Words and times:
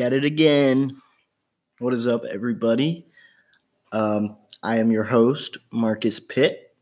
at 0.00 0.12
it 0.12 0.24
again. 0.24 0.96
What 1.78 1.92
is 1.92 2.06
up, 2.06 2.24
everybody? 2.24 3.06
Um, 3.92 4.36
I 4.62 4.76
am 4.76 4.90
your 4.90 5.04
host, 5.04 5.58
Marcus 5.70 6.18
Pitt, 6.18 6.74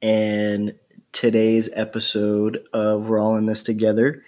and 0.00 0.74
today's 1.10 1.68
episode 1.72 2.60
of 2.72 3.08
We're 3.08 3.18
All 3.18 3.36
in 3.36 3.46
This 3.46 3.62
Together, 3.62 4.22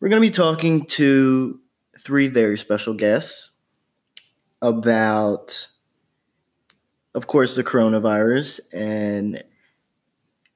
we're 0.00 0.08
going 0.08 0.22
to 0.22 0.26
be 0.26 0.30
talking 0.30 0.86
to 0.86 1.60
three 1.98 2.28
very 2.28 2.56
special 2.56 2.94
guests 2.94 3.50
about, 4.62 5.68
of 7.14 7.26
course, 7.26 7.54
the 7.54 7.64
coronavirus 7.64 8.60
and 8.72 9.42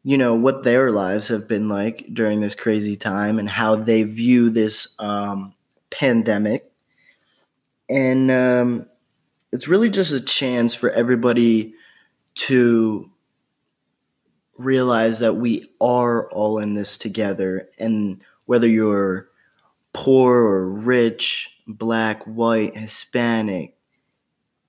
you 0.02 0.16
know 0.16 0.34
what 0.34 0.62
their 0.62 0.90
lives 0.92 1.28
have 1.28 1.46
been 1.46 1.68
like 1.68 2.06
during 2.12 2.40
this 2.40 2.54
crazy 2.54 2.96
time 2.96 3.38
and 3.38 3.50
how 3.50 3.76
they 3.76 4.04
view 4.04 4.48
this 4.48 4.94
um, 4.98 5.54
pandemic. 5.90 6.70
And 7.88 8.30
um, 8.30 8.86
it's 9.52 9.68
really 9.68 9.90
just 9.90 10.12
a 10.12 10.24
chance 10.24 10.74
for 10.74 10.90
everybody 10.90 11.74
to 12.34 13.10
realize 14.56 15.20
that 15.20 15.34
we 15.34 15.62
are 15.80 16.30
all 16.30 16.58
in 16.58 16.74
this 16.74 16.98
together. 16.98 17.68
And 17.78 18.22
whether 18.46 18.68
you're 18.68 19.28
poor 19.92 20.36
or 20.36 20.68
rich 20.68 21.50
black 21.66 22.22
white 22.24 22.74
hispanic 22.76 23.74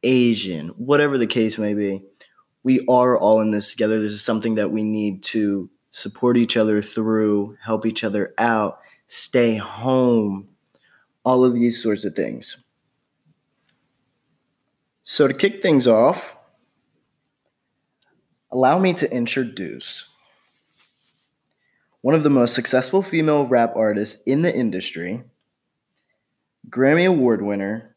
asian 0.04 0.70
whatever 0.70 1.18
the 1.18 1.28
case 1.28 1.58
may 1.58 1.74
be 1.74 2.02
we 2.64 2.86
are 2.90 3.18
all 3.18 3.42
in 3.42 3.52
this 3.52 3.72
together. 3.72 4.00
This 4.02 4.12
is 4.12 4.22
something 4.22 4.56
that 4.56 4.72
we 4.72 4.84
need 4.84 5.24
to 5.24 5.70
support 5.92 6.38
each 6.38 6.56
other 6.56 6.82
through 6.82 7.58
help 7.64 7.86
each 7.86 8.04
other 8.04 8.34
out 8.38 8.80
stay 9.08 9.56
home 9.56 10.49
all 11.24 11.44
of 11.44 11.54
these 11.54 11.82
sorts 11.82 12.06
of 12.06 12.16
things 12.16 12.64
so, 15.12 15.28
to 15.28 15.34
kick 15.34 15.64
things 15.64 15.88
off, 15.88 16.38
allow 18.52 18.78
me 18.78 18.94
to 18.94 19.12
introduce 19.12 20.08
one 22.02 22.14
of 22.14 22.22
the 22.22 22.30
most 22.30 22.54
successful 22.54 23.02
female 23.02 23.48
rap 23.48 23.74
artists 23.76 24.22
in 24.28 24.44
the 24.44 24.56
industry, 24.56 25.24
Grammy 26.70 27.08
Award 27.08 27.42
winner. 27.42 27.96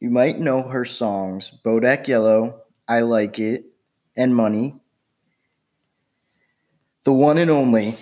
You 0.00 0.08
might 0.08 0.40
know 0.40 0.62
her 0.62 0.86
songs 0.86 1.52
Bodak 1.62 2.08
Yellow, 2.08 2.62
I 2.88 3.00
Like 3.00 3.38
It, 3.38 3.66
and 4.16 4.34
Money. 4.34 4.76
The 7.04 7.12
one 7.12 7.36
and 7.36 7.50
only, 7.50 7.98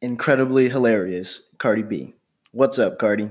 incredibly 0.00 0.68
hilarious 0.68 1.42
Cardi 1.58 1.82
B. 1.82 2.14
What's 2.52 2.78
up, 2.78 3.00
Cardi? 3.00 3.30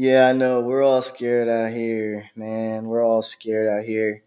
yeah, 0.00 0.28
I 0.28 0.32
know. 0.32 0.60
We're 0.60 0.84
all 0.84 1.02
scared 1.02 1.48
out 1.48 1.72
here, 1.72 2.30
man. 2.36 2.84
We're 2.84 3.04
all 3.04 3.20
scared 3.20 3.68
out 3.68 3.84
here. 3.84 4.22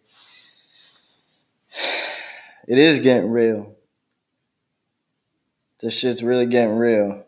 It 2.68 2.78
is 2.78 3.00
getting 3.00 3.32
real. 3.32 3.76
This 5.82 5.98
shit's 5.98 6.22
really 6.22 6.46
getting 6.46 6.78
real. 6.78 7.26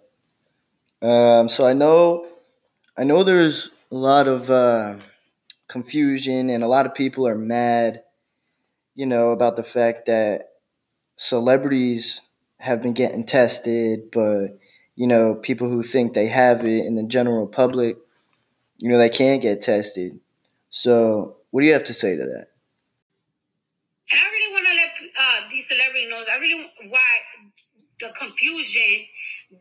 Um, 1.02 1.50
so 1.50 1.66
I 1.66 1.74
know, 1.74 2.28
I 2.98 3.04
know 3.04 3.24
there's 3.24 3.72
a 3.92 3.96
lot 3.96 4.28
of 4.28 4.50
uh, 4.52 4.98
confusion 5.68 6.50
and 6.52 6.64
a 6.64 6.68
lot 6.68 6.86
of 6.86 6.94
people 6.94 7.28
are 7.28 7.36
mad, 7.36 8.04
you 8.94 9.08
know, 9.08 9.32
about 9.32 9.56
the 9.56 9.64
fact 9.64 10.06
that 10.06 10.52
celebrities 11.16 12.22
have 12.60 12.84
been 12.84 12.94
getting 12.94 13.26
tested, 13.26 14.12
but 14.12 14.60
you 14.96 15.08
know, 15.08 15.34
people 15.34 15.68
who 15.68 15.82
think 15.82 16.14
they 16.14 16.28
have 16.28 16.64
it 16.64 16.86
in 16.86 16.96
the 16.96 17.04
general 17.04 17.48
public, 17.48 17.98
you 18.84 18.90
know, 18.90 18.98
they 18.98 19.08
can't 19.08 19.42
get 19.42 19.62
tested. 19.62 20.20
So, 20.70 21.38
what 21.52 21.62
do 21.62 21.68
you 21.68 21.72
have 21.72 21.86
to 21.86 21.94
say 21.94 22.18
to 22.18 22.26
that? 22.26 22.48
And 24.12 24.20
I 24.20 24.28
really 24.28 24.52
want 24.52 24.68
to 24.68 24.76
let 24.76 24.92
uh, 25.16 25.48
these 25.50 25.70
celebrities 25.72 26.10
know. 26.10 26.20
I 26.20 26.36
really 26.36 26.68
why 26.92 27.12
the 28.02 28.12
confusion 28.20 29.08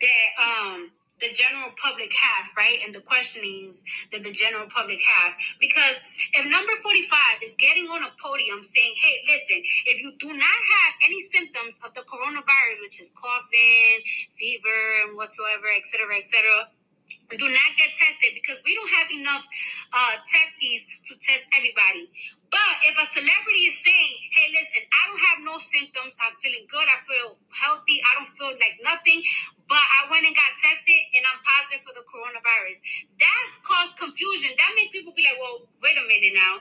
that 0.00 0.28
um 0.43 0.91
the 1.21 1.31
general 1.31 1.71
public 1.78 2.10
have, 2.19 2.50
right? 2.59 2.83
And 2.83 2.93
the 2.93 3.00
questionings 3.00 3.84
that 4.10 4.25
the 4.25 4.33
general 4.33 4.66
public 4.66 4.99
have. 5.06 5.39
Because 5.60 6.03
if 6.34 6.43
number 6.50 6.75
45 6.83 7.47
is 7.47 7.54
getting 7.62 7.87
on 7.87 8.03
a 8.03 8.10
podium 8.19 8.59
saying, 8.66 8.94
hey, 8.99 9.15
listen, 9.31 9.62
if 9.87 10.03
you 10.03 10.19
do 10.19 10.34
not 10.34 10.59
have 10.75 10.93
any 11.06 11.22
symptoms 11.22 11.78
of 11.87 11.94
the 11.94 12.03
coronavirus, 12.10 12.83
which 12.83 12.99
is 12.99 13.15
coughing, 13.15 14.03
fever, 14.34 15.06
and 15.06 15.16
whatsoever, 15.16 15.71
et 15.71 15.87
cetera, 15.87 16.19
et 16.19 16.27
cetera, 16.27 16.66
do 17.30 17.46
not 17.48 17.70
get 17.78 17.90
tested 17.96 18.36
because 18.36 18.60
we 18.64 18.74
don't 18.74 18.92
have 18.92 19.08
enough 19.10 19.44
uh, 19.92 20.14
testes 20.28 20.86
to 21.08 21.12
test 21.18 21.48
everybody. 21.56 22.10
But 22.52 22.74
if 22.84 23.00
a 23.00 23.06
celebrity 23.08 23.72
is 23.72 23.80
saying, 23.80 24.14
hey, 24.36 24.52
listen, 24.52 24.84
I 24.92 25.08
don't 25.08 25.24
have 25.32 25.38
no 25.40 25.56
symptoms, 25.56 26.12
I'm 26.20 26.36
feeling 26.44 26.68
good, 26.68 26.84
I 26.84 27.00
feel 27.08 27.40
healthy, 27.48 28.04
I 28.04 28.20
don't 28.20 28.28
feel 28.28 28.52
like 28.60 28.76
nothing, 28.84 29.24
but 29.64 29.80
I 29.80 30.12
went 30.12 30.28
and 30.28 30.36
got 30.36 30.52
tested 30.60 31.00
and 31.16 31.24
I'm 31.24 31.40
positive 31.40 31.80
for 31.80 31.96
the 31.96 32.04
coronavirus, 32.04 32.84
that 33.24 33.44
caused 33.64 33.96
confusion. 33.96 34.52
That 34.60 34.76
made 34.76 34.92
people 34.92 35.16
be 35.16 35.24
like, 35.24 35.40
well, 35.40 35.64
wait 35.80 35.96
a 35.96 36.04
minute 36.04 36.36
now. 36.36 36.60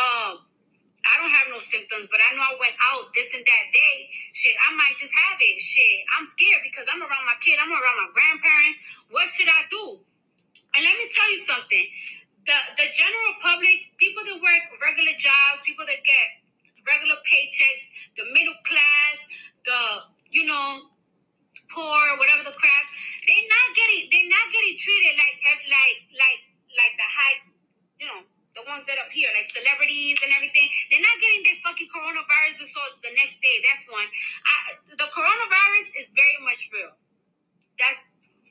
Um, 0.00 0.45
I 1.06 1.22
don't 1.22 1.30
have 1.30 1.48
no 1.48 1.62
symptoms, 1.62 2.10
but 2.10 2.18
I 2.18 2.34
know 2.34 2.42
I 2.42 2.54
went 2.58 2.76
out 2.82 3.14
this 3.14 3.30
and 3.32 3.46
that 3.46 3.66
day. 3.70 3.96
Shit, 4.34 4.58
I 4.58 4.74
might 4.74 4.98
just 4.98 5.14
have 5.14 5.38
it. 5.38 5.56
Shit, 5.62 6.02
I'm 6.18 6.26
scared 6.26 6.66
because 6.66 6.90
I'm 6.90 7.00
around 7.00 7.24
my 7.24 7.38
kid, 7.40 7.62
I'm 7.62 7.70
around 7.70 7.98
my 8.02 8.10
grandparent. 8.10 8.74
What 9.14 9.30
should 9.30 9.48
I 9.48 9.64
do? 9.70 10.02
And 10.76 10.84
let 10.84 10.94
me 10.98 11.06
tell 11.08 11.28
you 11.30 11.40
something 11.40 11.86
the 12.46 12.58
the 12.78 12.86
general 12.94 13.34
public, 13.42 13.90
people 13.98 14.22
that 14.22 14.38
work 14.38 14.62
regular 14.78 15.14
jobs, 15.18 15.66
people 15.66 15.84
that 15.84 16.00
get 16.06 16.26
regular 16.86 17.18
paychecks, 17.26 17.90
the 18.14 18.26
middle 18.30 18.56
class, 18.62 19.16
the 19.66 19.80
you 20.30 20.46
know 20.46 20.94
poor, 21.66 22.02
whatever 22.22 22.46
the 22.46 22.54
crap, 22.54 22.86
they're 23.26 23.50
not 23.50 23.68
getting 23.74 24.06
they're 24.08 24.30
not 24.30 24.46
getting 24.54 24.78
treated 24.78 25.18
like 25.18 25.36
like 25.66 25.98
like 26.14 26.40
like 26.78 26.94
the 26.94 27.08
high, 27.10 27.36
you 27.98 28.06
know, 28.06 28.22
the 28.54 28.62
ones 28.70 28.86
that 28.86 28.94
up 29.02 29.10
here, 29.10 29.26
like 29.34 29.50
celebrities 29.50 30.22
and 30.22 30.30
everything. 30.30 30.70
They're 30.88 31.02
not 31.02 31.18
getting 31.18 31.42
their 31.42 31.58
fucking 31.66 31.90
coronavirus 31.90 32.62
results 32.62 33.02
the 33.02 33.10
next 33.18 33.42
day. 33.42 33.58
That's 33.66 33.90
one. 33.90 34.06
I, 34.06 34.56
the 34.94 35.08
coronavirus 35.10 35.98
is 35.98 36.14
very 36.14 36.38
much 36.46 36.70
real. 36.70 36.94
That's 37.80 37.98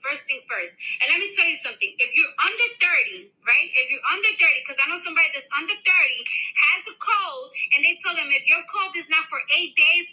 First 0.05 0.29
thing 0.29 0.45
first. 0.45 0.77
And 1.01 1.09
let 1.09 1.17
me 1.17 1.33
tell 1.33 1.49
you 1.49 1.57
something. 1.57 1.89
If 1.97 2.13
you're 2.13 2.35
under 2.37 2.67
30, 2.77 3.25
right? 3.41 3.73
If 3.73 3.89
you're 3.89 4.05
under 4.13 4.37
30, 4.37 4.61
because 4.61 4.77
I 4.77 4.85
know 4.85 5.01
somebody 5.01 5.33
that's 5.33 5.49
under 5.49 5.73
30 5.73 5.81
has 5.81 6.85
a 6.93 6.95
cold, 7.01 7.49
and 7.73 7.81
they 7.81 7.97
tell 8.05 8.13
them 8.13 8.29
if 8.29 8.45
your 8.45 8.61
cold 8.69 8.93
is 8.93 9.09
not 9.09 9.25
for 9.33 9.41
eight 9.57 9.73
days, 9.73 10.05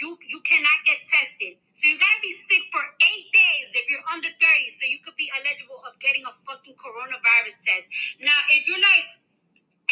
you 0.00 0.16
you 0.24 0.40
cannot 0.48 0.80
get 0.88 1.04
tested. 1.04 1.60
So 1.76 1.92
you 1.92 2.00
gotta 2.00 2.24
be 2.24 2.32
sick 2.32 2.72
for 2.72 2.80
eight 3.12 3.28
days 3.36 3.76
if 3.76 3.84
you're 3.92 4.06
under 4.08 4.32
30, 4.32 4.40
so 4.72 4.88
you 4.88 5.04
could 5.04 5.14
be 5.20 5.28
eligible 5.36 5.76
of 5.84 5.92
getting 6.00 6.24
a 6.24 6.32
fucking 6.48 6.80
coronavirus 6.80 7.60
test. 7.60 7.92
Now, 8.24 8.40
if 8.48 8.64
you're 8.64 8.80
like 8.80 9.20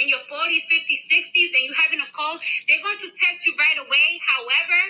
in 0.01 0.09
your 0.09 0.25
40s, 0.33 0.65
50s, 0.65 1.03
60s, 1.13 1.53
and 1.61 1.65
they're 2.69 2.83
going 2.83 2.99
to 2.99 3.11
test 3.13 3.47
you 3.47 3.55
right 3.59 3.79
away. 3.81 4.21
However, 4.27 4.81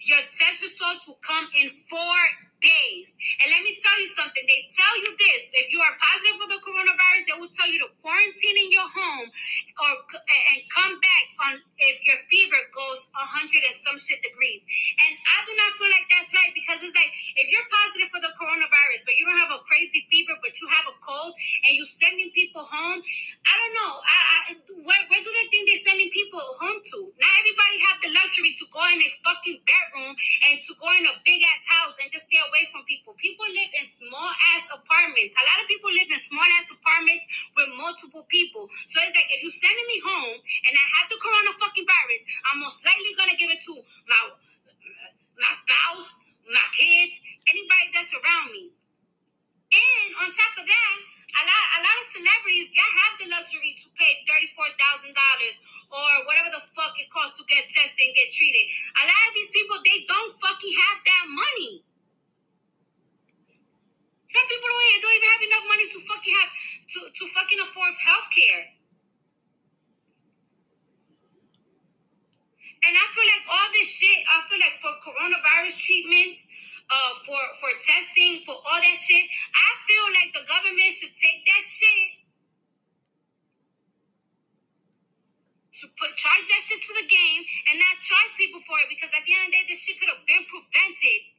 your 0.00 0.20
test 0.38 0.62
results 0.62 1.06
will 1.06 1.20
come 1.22 1.48
in 1.56 1.70
four 1.90 2.18
days. 2.66 3.14
And 3.42 3.54
let 3.54 3.62
me 3.62 3.78
tell 3.78 3.96
you 4.02 4.10
something. 4.18 4.42
They 4.42 4.66
tell 4.74 4.94
you 4.98 5.10
this. 5.14 5.40
If 5.54 5.70
you 5.70 5.78
are 5.78 5.94
positive 5.94 6.36
for 6.42 6.48
the 6.50 6.60
coronavirus, 6.66 7.22
they 7.30 7.38
will 7.38 7.54
tell 7.54 7.70
you 7.70 7.78
to 7.86 7.88
quarantine 8.02 8.58
in 8.58 8.68
your 8.74 8.88
home 8.90 9.28
or 9.30 9.92
and 10.10 10.58
come 10.72 10.98
back 10.98 11.26
on 11.46 11.52
if 11.78 12.02
your 12.02 12.18
fever 12.26 12.58
goes 12.74 13.06
100 13.14 13.62
and 13.62 13.76
some 13.76 13.98
shit 14.00 14.18
degrees. 14.24 14.64
And 15.06 15.12
I 15.14 15.38
do 15.46 15.52
not 15.54 15.70
feel 15.78 15.90
like 15.92 16.06
that's 16.10 16.32
right 16.34 16.50
because 16.56 16.82
it's 16.82 16.96
like 16.96 17.12
if 17.38 17.46
you're 17.52 17.68
positive 17.70 18.08
for 18.10 18.22
the 18.24 18.32
coronavirus, 18.34 19.06
but 19.06 19.14
you 19.14 19.28
don't 19.28 19.38
have 19.38 19.52
a 19.52 19.62
crazy 19.68 20.08
fever, 20.10 20.34
but 20.40 20.56
you 20.58 20.66
have 20.72 20.88
a 20.90 20.96
cold 20.98 21.36
and 21.68 21.76
you're 21.76 21.88
sending 21.88 22.32
people 22.32 22.64
home, 22.64 22.98
I 23.46 23.54
don't 23.54 23.74
know. 23.76 23.92
I, 24.00 24.18
I 24.18 24.40
where, 24.82 25.02
where 25.12 25.22
do 25.22 25.30
they 25.30 25.46
think 25.52 25.68
they're 25.68 25.86
sending 25.86 26.08
people 26.10 26.40
home 26.58 26.80
to? 26.80 26.98
Not 27.20 27.32
everybody 27.42 27.76
have 27.84 27.98
the 28.00 28.10
luxury 28.16 28.56
to 28.56 28.64
go 28.72 28.82
in 28.90 28.98
a 29.02 29.10
fucking 29.22 29.60
bedroom 29.66 30.14
and 30.50 30.56
to 30.64 30.72
go 30.80 30.88
in 30.96 31.04
a 31.04 31.14
big 31.26 31.44
ass 31.44 31.64
house 31.68 31.94
and 32.00 32.08
just 32.08 32.26
stay 32.30 32.40
away 32.40 32.55
from 32.72 32.86
people. 32.88 33.12
People 33.20 33.44
live 33.52 33.70
in 33.76 33.84
small 33.84 34.32
ass 34.56 34.64
apartments. 34.72 35.36
A 35.36 35.44
lot 35.44 35.60
of 35.60 35.66
people 35.68 35.92
live 35.92 36.08
in 36.08 36.20
small 36.20 36.46
ass 36.56 36.72
apartments 36.72 37.24
with 37.52 37.68
multiple 37.76 38.24
people. 38.32 38.70
So 38.88 38.96
it's 39.04 39.12
like 39.12 39.28
if 39.36 39.44
you're 39.44 39.60
sending 39.60 39.88
me 39.90 39.98
home 40.00 40.38
and 40.40 40.72
I 40.72 40.84
have 41.00 41.06
the 41.12 41.20
corona 41.20 41.52
fucking 41.60 41.84
virus, 41.84 42.22
I'm 42.48 42.58
most 42.64 42.80
likely 42.86 43.12
gonna 43.18 43.36
give 43.36 43.52
it 43.52 43.60
to 43.68 43.74
my 44.08 44.20
my 45.36 45.52
spouse, 45.52 46.16
my 46.48 46.66
kids, 46.72 47.20
anybody 47.52 47.86
that's 47.92 48.12
around 48.16 48.48
me. 48.56 48.72
And 49.68 50.08
on 50.24 50.28
top 50.32 50.54
of 50.56 50.64
that, 50.64 50.96
a 51.36 51.42
lot 51.44 51.64
a 51.76 51.80
lot 51.84 51.96
of 52.00 52.06
celebrities 52.16 52.72
y'all 52.72 52.96
have 53.04 53.14
the 53.20 53.26
luxury 53.28 53.76
to 53.76 53.86
pay 53.98 54.24
thirty 54.24 54.48
four 54.56 54.68
thousand 54.80 55.12
dollars 55.12 55.56
or 55.92 56.24
whatever 56.24 56.48
the 56.54 56.62
fuck 56.72 56.96
it 56.96 57.10
costs 57.12 57.36
to 57.36 57.44
get 57.44 57.68
tested 57.68 58.00
and 58.00 58.14
get 58.16 58.32
treated. 58.32 58.64
A 58.96 59.04
lot 59.04 59.22
of 59.28 59.32
these 59.36 59.52
people 59.52 59.76
they 59.84 60.06
don't 60.08 60.32
fucking 60.40 60.74
have 60.86 60.98
that 61.04 61.24
money. 61.28 61.84
Some 64.36 64.48
people 64.52 64.68
don't, 64.68 65.00
don't 65.00 65.16
even 65.16 65.30
have 65.32 65.44
enough 65.48 65.64
money 65.64 65.86
to 65.96 65.98
fucking 66.04 66.34
have 66.36 66.52
to, 66.92 66.98
to 67.08 67.24
fucking 67.32 67.60
afford 67.64 67.92
health 68.04 68.28
care. 68.36 68.68
And 72.84 72.92
I 72.92 73.04
feel 73.16 73.24
like 73.32 73.44
all 73.48 73.68
this 73.72 73.88
shit, 73.88 74.20
I 74.28 74.44
feel 74.52 74.60
like 74.60 74.76
for 74.84 74.92
coronavirus 75.00 75.80
treatments, 75.80 76.44
uh, 76.92 77.12
for 77.24 77.40
for 77.64 77.72
testing, 77.80 78.44
for 78.44 78.60
all 78.60 78.80
that 78.84 78.98
shit, 79.00 79.24
I 79.56 79.68
feel 79.88 80.06
like 80.20 80.30
the 80.36 80.44
government 80.44 80.92
should 80.92 81.16
take 81.16 81.40
that 81.48 81.64
shit 81.64 82.20
to 85.80 85.88
put 85.96 86.12
charge 86.12 86.44
that 86.52 86.60
shit 86.60 86.78
to 86.84 86.92
the 86.92 87.08
game 87.08 87.40
and 87.72 87.80
not 87.80 88.04
charge 88.04 88.32
people 88.36 88.60
for 88.68 88.76
it 88.84 88.88
because 88.92 89.08
at 89.16 89.24
the 89.24 89.32
end 89.32 89.48
of 89.48 89.56
the 89.56 89.56
day, 89.60 89.64
this 89.64 89.80
shit 89.80 89.96
could 89.96 90.12
have 90.12 90.20
been 90.28 90.44
prevented 90.44 91.35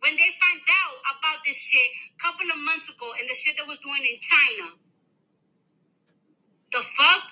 when 0.00 0.16
they 0.16 0.30
found 0.40 0.60
out 0.64 0.96
about 1.16 1.44
this 1.44 1.56
shit 1.56 1.88
a 2.12 2.18
couple 2.20 2.48
of 2.48 2.58
months 2.64 2.88
ago 2.88 3.12
and 3.20 3.28
the 3.28 3.36
shit 3.36 3.56
that 3.56 3.66
was 3.68 3.78
doing 3.84 4.00
in 4.00 4.16
China. 4.20 4.76
The 6.72 6.82
fuck? 6.96 7.24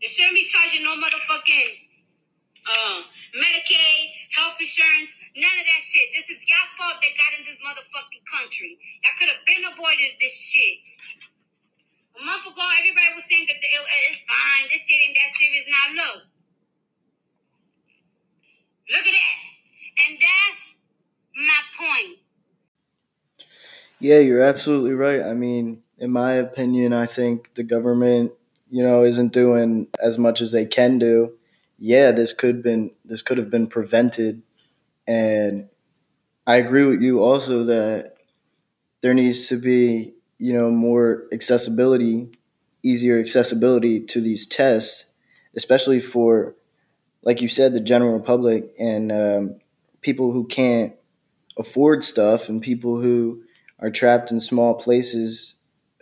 It 0.00 0.08
shouldn't 0.08 0.34
be 0.34 0.48
charging 0.48 0.80
no 0.82 0.96
motherfucking 0.96 1.90
uh, 2.64 3.00
Medicaid, 3.36 4.00
health 4.32 4.56
insurance, 4.60 5.12
none 5.36 5.56
of 5.60 5.66
that 5.66 5.82
shit. 5.84 6.08
This 6.16 6.32
is 6.32 6.40
y'all 6.48 6.70
fault 6.80 7.00
that 7.04 7.12
got 7.20 7.36
in 7.36 7.44
this 7.44 7.60
motherfucking 7.60 8.24
country. 8.24 8.80
Y'all 9.04 9.16
could 9.20 9.28
have 9.28 9.44
been 9.44 9.64
avoided 9.68 10.16
this 10.20 10.32
shit. 10.32 10.80
A 12.16 12.20
month 12.24 12.48
ago, 12.48 12.64
everybody 12.80 13.12
was 13.12 13.24
saying 13.28 13.44
that 13.48 13.60
the, 13.60 13.68
it, 13.68 13.84
it's 14.12 14.24
fine. 14.24 14.68
This 14.72 14.88
shit 14.88 15.00
ain't 15.04 15.16
that 15.16 15.30
serious. 15.36 15.66
Now 15.68 15.86
look, 15.94 16.18
look 18.88 19.04
at 19.04 19.14
that, 19.14 19.38
and 20.04 20.12
that's 20.20 20.79
my 21.34 21.60
point. 21.78 22.18
Yeah, 23.98 24.18
you're 24.18 24.42
absolutely 24.42 24.94
right. 24.94 25.22
I 25.22 25.34
mean, 25.34 25.82
in 25.98 26.10
my 26.10 26.32
opinion, 26.32 26.92
I 26.92 27.06
think 27.06 27.54
the 27.54 27.62
government, 27.62 28.32
you 28.70 28.82
know, 28.82 29.02
isn't 29.04 29.32
doing 29.32 29.88
as 30.02 30.18
much 30.18 30.40
as 30.40 30.52
they 30.52 30.64
can 30.64 30.98
do. 30.98 31.34
Yeah, 31.78 32.10
this 32.10 32.32
could 32.32 32.62
been 32.62 32.92
this 33.04 33.22
could 33.22 33.38
have 33.38 33.50
been 33.50 33.66
prevented, 33.66 34.42
and 35.06 35.68
I 36.46 36.56
agree 36.56 36.84
with 36.84 37.02
you 37.02 37.22
also 37.22 37.64
that 37.64 38.14
there 39.02 39.14
needs 39.14 39.48
to 39.48 39.56
be, 39.56 40.12
you 40.38 40.52
know, 40.52 40.70
more 40.70 41.24
accessibility, 41.32 42.30
easier 42.82 43.18
accessibility 43.20 44.00
to 44.00 44.20
these 44.20 44.46
tests, 44.46 45.12
especially 45.56 46.00
for, 46.00 46.54
like 47.22 47.40
you 47.42 47.48
said, 47.48 47.72
the 47.72 47.80
general 47.80 48.20
public 48.20 48.72
and 48.78 49.12
um, 49.12 49.60
people 50.02 50.32
who 50.32 50.46
can't 50.46 50.94
afford 51.58 52.02
stuff 52.04 52.48
and 52.48 52.62
people 52.62 53.00
who 53.00 53.42
are 53.78 53.90
trapped 53.90 54.30
in 54.30 54.40
small 54.40 54.74
places 54.74 55.56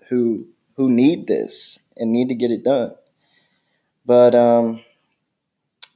who 0.08 0.46
who 0.76 0.90
need 0.90 1.26
this 1.26 1.78
and 1.96 2.12
need 2.12 2.28
to 2.28 2.34
get 2.34 2.50
it 2.50 2.64
done. 2.64 2.94
But 4.06 4.34
um, 4.34 4.82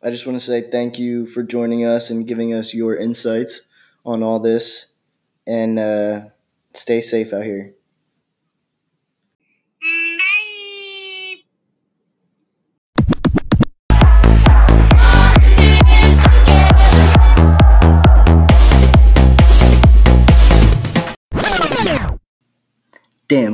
I 0.02 0.10
just 0.10 0.26
want 0.26 0.36
to 0.36 0.44
say 0.44 0.62
thank 0.62 0.98
you 0.98 1.26
for 1.26 1.42
joining 1.42 1.84
us 1.84 2.10
and 2.10 2.26
giving 2.26 2.52
us 2.52 2.74
your 2.74 2.96
insights 2.96 3.62
on 4.04 4.22
all 4.22 4.40
this, 4.40 4.92
and 5.46 5.78
uh, 5.78 6.20
stay 6.74 7.00
safe 7.00 7.32
out 7.32 7.44
here. 7.44 7.74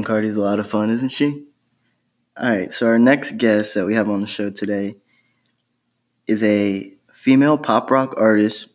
Cardi's 0.09 0.39
a 0.39 0.43
lot 0.43 0.59
of 0.59 0.67
fun, 0.67 0.89
isn't 0.89 1.11
she? 1.11 1.45
All 2.35 2.49
right, 2.49 2.73
so 2.73 2.87
our 2.87 2.99
next 2.99 3.33
guest 3.33 3.75
that 3.75 3.85
we 3.85 3.95
have 3.95 4.09
on 4.09 4.23
the 4.23 4.27
show 4.27 4.49
today 4.49 4.95
is 6.27 6.43
a 6.43 6.95
female 7.13 7.59
pop 7.59 7.91
rock 7.91 8.15
artist, 8.17 8.69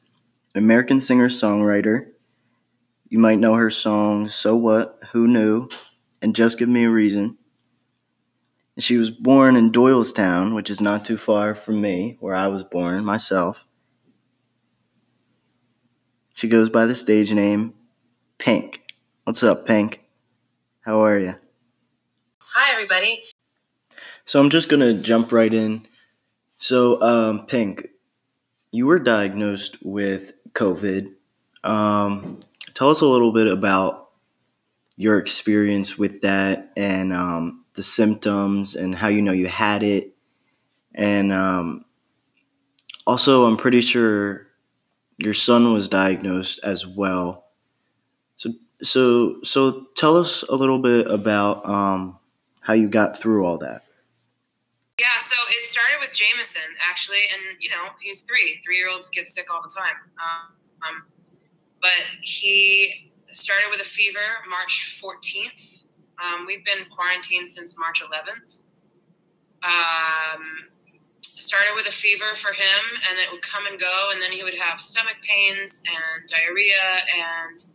American 0.54 1.02
singer 1.02 1.30
songwriter. 1.30 2.06
You 3.10 3.18
might 3.18 3.40
know 3.40 3.56
her 3.56 3.72
songs 3.72 4.36
So 4.36 4.56
What, 4.56 5.00
Who 5.12 5.28
Knew, 5.28 5.70
and 6.22 6.36
Just 6.36 6.60
Give 6.60 6.70
Me 6.70 6.84
a 6.84 6.92
Reason. 6.92 7.36
She 8.78 8.98
was 8.98 9.10
born 9.10 9.56
in 9.56 9.72
Doylestown, 9.72 10.54
which 10.54 10.70
is 10.70 10.82
not 10.82 11.04
too 11.04 11.18
far 11.18 11.56
from 11.56 11.82
me, 11.82 12.16
where 12.20 12.36
I 12.36 12.46
was 12.46 12.64
born 12.64 13.04
myself. 13.04 13.66
She 16.36 16.48
goes 16.48 16.70
by 16.70 16.86
the 16.86 16.94
stage 16.94 17.34
name 17.34 17.74
Pink. 18.38 18.84
What's 19.24 19.42
up, 19.42 19.66
Pink? 19.66 20.03
How 20.84 21.02
are 21.06 21.18
you? 21.18 21.36
Hi, 22.42 22.74
everybody. 22.74 23.24
So 24.26 24.42
I'm 24.42 24.50
just 24.50 24.68
gonna 24.68 24.94
jump 24.94 25.32
right 25.32 25.54
in. 25.54 25.84
So, 26.58 27.02
um, 27.02 27.46
Pink, 27.46 27.88
you 28.72 28.86
were 28.86 29.00
diagnosed 29.00 29.78
with 29.82 30.34
COVID. 30.52 31.14
Um, 31.64 32.42
tell 32.74 32.90
us 32.90 33.00
a 33.00 33.08
little 33.08 33.32
bit 33.32 33.48
about 33.48 34.10
your 34.98 35.20
experience 35.20 35.98
with 35.98 36.20
that 36.22 36.74
and 36.76 37.14
um, 37.14 37.64
the 37.76 37.84
symptoms 37.84 38.76
and 38.76 38.94
how 38.94 39.08
you 39.08 39.22
know 39.22 39.32
you 39.32 39.48
had 39.48 39.84
it. 39.84 40.14
And 40.94 41.32
um, 41.32 41.86
also, 43.08 43.46
I'm 43.46 43.56
pretty 43.56 43.80
sure 43.80 44.48
your 45.18 45.34
son 45.34 45.72
was 45.72 45.88
diagnosed 45.88 46.60
as 46.62 46.86
well. 46.86 47.46
So, 48.84 49.42
so 49.44 49.88
tell 49.96 50.18
us 50.18 50.44
a 50.44 50.56
little 50.56 50.80
bit 50.80 51.08
about 51.08 51.66
um, 51.68 52.20
how 52.62 52.74
you 52.74 52.90
got 52.90 53.18
through 53.18 53.46
all 53.46 53.58
that. 53.60 53.82
Yeah, 55.00 55.18
so 55.18 55.36
it 55.50 55.66
started 55.66 55.98
with 56.00 56.14
Jameson 56.14 56.62
actually, 56.82 57.24
and 57.34 57.42
you 57.60 57.70
know 57.70 57.88
he's 58.00 58.22
three. 58.22 58.62
Three-year-olds 58.64 59.10
get 59.10 59.28
sick 59.28 59.52
all 59.52 59.62
the 59.62 59.74
time. 59.76 59.98
Um, 60.20 61.04
but 61.82 62.04
he 62.22 63.12
started 63.32 63.68
with 63.72 63.82
a 63.82 63.84
fever 63.84 64.20
March 64.50 65.02
14th. 65.04 65.88
Um, 66.24 66.46
we've 66.46 66.64
been 66.64 66.86
quarantined 66.90 67.50
since 67.50 67.78
March 67.78 68.02
11th. 68.02 68.68
Um, 69.64 70.42
started 71.22 71.74
with 71.76 71.88
a 71.88 71.92
fever 71.92 72.36
for 72.36 72.54
him, 72.54 72.84
and 73.10 73.20
it 73.20 73.32
would 73.32 73.42
come 73.42 73.66
and 73.66 73.80
go, 73.80 74.10
and 74.14 74.22
then 74.22 74.32
he 74.32 74.44
would 74.44 74.58
have 74.58 74.80
stomach 74.80 75.18
pains 75.24 75.84
and 75.90 76.28
diarrhea 76.28 77.02
and 77.18 77.66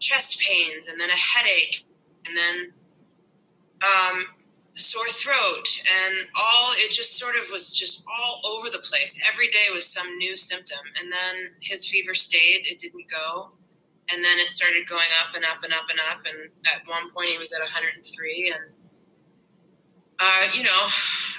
chest 0.00 0.40
pains 0.40 0.88
and 0.88 0.98
then 0.98 1.08
a 1.10 1.12
headache 1.12 1.84
and 2.26 2.36
then 2.36 2.72
um, 3.82 4.24
sore 4.76 5.06
throat 5.08 5.82
and 6.06 6.28
all 6.36 6.70
it 6.76 6.90
just 6.90 7.18
sort 7.18 7.36
of 7.36 7.44
was 7.52 7.72
just 7.72 8.04
all 8.08 8.40
over 8.52 8.70
the 8.70 8.78
place. 8.78 9.20
Every 9.32 9.48
day 9.48 9.66
was 9.74 9.86
some 9.86 10.16
new 10.18 10.36
symptom 10.36 10.78
and 11.00 11.12
then 11.12 11.54
his 11.60 11.88
fever 11.88 12.14
stayed 12.14 12.62
it 12.64 12.78
didn't 12.78 13.10
go 13.10 13.50
and 14.12 14.24
then 14.24 14.38
it 14.38 14.50
started 14.50 14.86
going 14.88 15.08
up 15.22 15.34
and 15.34 15.44
up 15.44 15.62
and 15.62 15.72
up 15.72 15.88
and 15.88 16.00
up 16.10 16.24
and 16.26 16.50
at 16.66 16.86
one 16.86 17.08
point 17.14 17.28
he 17.28 17.38
was 17.38 17.52
at 17.52 17.60
103 17.60 18.54
and 18.54 18.72
uh, 20.18 20.46
you 20.52 20.62
know 20.64 20.86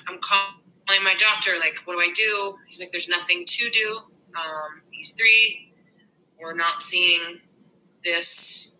i'm 0.07 0.19
calling 0.19 1.03
my 1.03 1.15
doctor 1.15 1.51
like 1.59 1.79
what 1.85 1.93
do 1.93 1.99
i 1.99 2.11
do? 2.13 2.57
He's 2.67 2.79
like 2.79 2.91
there's 2.91 3.09
nothing 3.09 3.43
to 3.45 3.69
do. 3.69 3.99
Um, 4.35 4.81
he's 4.91 5.13
three. 5.13 5.71
We're 6.39 6.55
not 6.55 6.81
seeing 6.81 7.41
this 8.03 8.77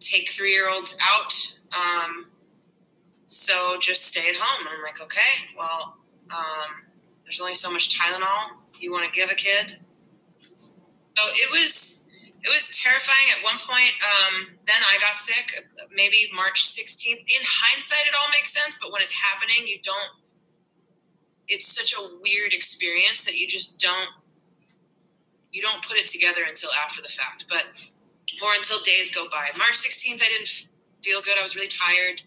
take 0.00 0.28
three 0.28 0.52
year 0.52 0.70
olds 0.70 0.98
out. 1.02 1.32
Um, 1.72 2.30
so 3.26 3.78
just 3.80 4.06
stay 4.06 4.28
at 4.28 4.36
home. 4.36 4.66
I'm 4.70 4.82
like, 4.82 5.00
okay, 5.00 5.20
well, 5.56 5.96
um, 6.30 6.82
There's 7.24 7.40
only 7.40 7.54
so 7.54 7.72
much 7.72 7.98
Tylenol 7.98 8.60
you 8.80 8.92
want 8.92 9.12
to 9.12 9.18
give 9.18 9.30
a 9.30 9.34
kid. 9.34 9.76
So 10.56 10.74
it 11.16 11.50
was 11.50 12.08
it 12.42 12.48
was 12.48 12.76
terrifying 12.76 13.28
at 13.38 13.42
one 13.42 13.56
point. 13.58 13.94
Um, 14.04 14.48
then 14.66 14.76
I 14.92 14.98
got 15.00 15.16
sick, 15.16 15.64
maybe 15.94 16.28
March 16.34 16.62
16th. 16.62 17.08
In 17.08 17.40
hindsight, 17.42 18.06
it 18.06 18.14
all 18.14 18.28
makes 18.32 18.52
sense, 18.52 18.78
but 18.80 18.92
when 18.92 19.00
it's 19.00 19.14
happening, 19.14 19.66
you 19.66 19.78
don't. 19.82 20.10
It's 21.48 21.74
such 21.74 21.94
a 21.94 22.02
weird 22.20 22.52
experience 22.52 23.24
that 23.24 23.36
you 23.36 23.48
just 23.48 23.78
don't. 23.78 24.10
You 25.52 25.62
don't 25.62 25.82
put 25.86 25.96
it 25.96 26.06
together 26.08 26.42
until 26.46 26.70
after 26.84 27.00
the 27.00 27.08
fact, 27.08 27.46
but 27.48 27.64
or 28.42 28.54
until 28.56 28.78
days 28.80 29.14
go 29.14 29.26
by. 29.30 29.50
March 29.58 29.74
16th, 29.74 30.22
I 30.22 30.28
didn't 30.28 30.50
feel 31.02 31.20
good. 31.22 31.38
I 31.38 31.42
was 31.42 31.56
really 31.56 31.68
tired. 31.68 32.20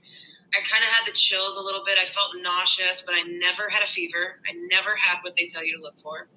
I 0.56 0.64
kind 0.64 0.84
of 0.84 0.90
had 0.90 1.06
the 1.06 1.12
chills 1.12 1.58
a 1.58 1.62
little 1.62 1.84
bit. 1.84 1.98
I 2.00 2.06
felt 2.06 2.32
nauseous, 2.40 3.04
but 3.04 3.16
I 3.16 3.24
never 3.28 3.68
had 3.68 3.84
a 3.84 3.90
fever. 3.90 4.40
I 4.48 4.54
never 4.72 4.96
had 4.96 5.20
what 5.22 5.36
they 5.36 5.46
tell 5.46 5.66
you 5.66 5.76
to 5.76 5.82
look 5.84 6.00
for. 6.00 6.30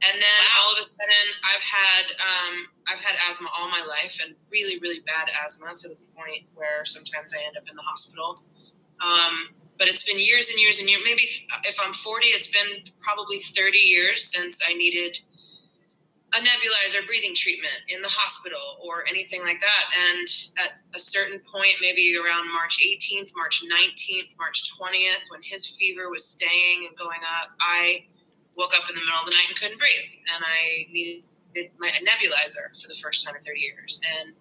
And 0.00 0.16
then 0.16 0.40
wow. 0.40 0.64
all 0.64 0.72
of 0.72 0.78
a 0.78 0.82
sudden, 0.88 1.26
I've 1.44 1.60
had 1.60 2.04
um, 2.16 2.54
I've 2.88 3.00
had 3.00 3.16
asthma 3.28 3.48
all 3.52 3.68
my 3.68 3.84
life, 3.84 4.18
and 4.24 4.34
really, 4.50 4.78
really 4.80 5.00
bad 5.04 5.28
asthma 5.44 5.74
to 5.76 5.88
the 5.90 5.96
point 6.16 6.48
where 6.54 6.84
sometimes 6.84 7.34
I 7.36 7.44
end 7.44 7.58
up 7.58 7.68
in 7.68 7.76
the 7.76 7.82
hospital. 7.82 8.42
Um, 9.04 9.60
but 9.76 9.88
it's 9.88 10.04
been 10.04 10.18
years 10.18 10.48
and 10.48 10.60
years 10.60 10.80
and 10.80 10.88
years. 10.88 11.02
Maybe 11.04 11.22
if 11.64 11.76
I'm 11.82 11.92
40, 11.92 12.26
it's 12.28 12.50
been 12.50 12.84
probably 13.00 13.38
30 13.38 13.78
years 13.78 14.24
since 14.24 14.60
I 14.66 14.74
needed 14.74 15.18
a 16.34 16.38
nebulizer 16.38 17.04
breathing 17.06 17.34
treatment 17.34 17.74
in 17.88 18.00
the 18.02 18.08
hospital 18.08 18.78
or 18.82 19.02
anything 19.08 19.42
like 19.42 19.58
that. 19.58 19.84
And 20.14 20.26
at 20.62 20.78
a 20.94 21.00
certain 21.00 21.40
point, 21.52 21.74
maybe 21.80 22.16
around 22.16 22.52
March 22.52 22.78
18th, 22.78 23.32
March 23.36 23.62
19th, 23.66 24.38
March 24.38 24.62
20th, 24.78 25.30
when 25.30 25.40
his 25.42 25.66
fever 25.76 26.08
was 26.08 26.24
staying 26.24 26.86
and 26.86 26.96
going 26.96 27.18
up, 27.42 27.50
I 27.60 28.06
woke 28.56 28.74
up 28.76 28.88
in 28.88 28.94
the 28.94 29.00
middle 29.00 29.18
of 29.18 29.26
the 29.26 29.34
night 29.34 29.46
and 29.48 29.58
couldn't 29.58 29.78
breathe. 29.78 30.10
And 30.34 30.44
I 30.46 30.86
needed 30.92 31.24
my 31.78 31.88
nebulizer 31.88 32.70
for 32.80 32.86
the 32.86 32.98
first 33.02 33.26
time 33.26 33.34
in 33.34 33.40
30 33.40 33.60
years. 33.60 34.00
And 34.20 34.32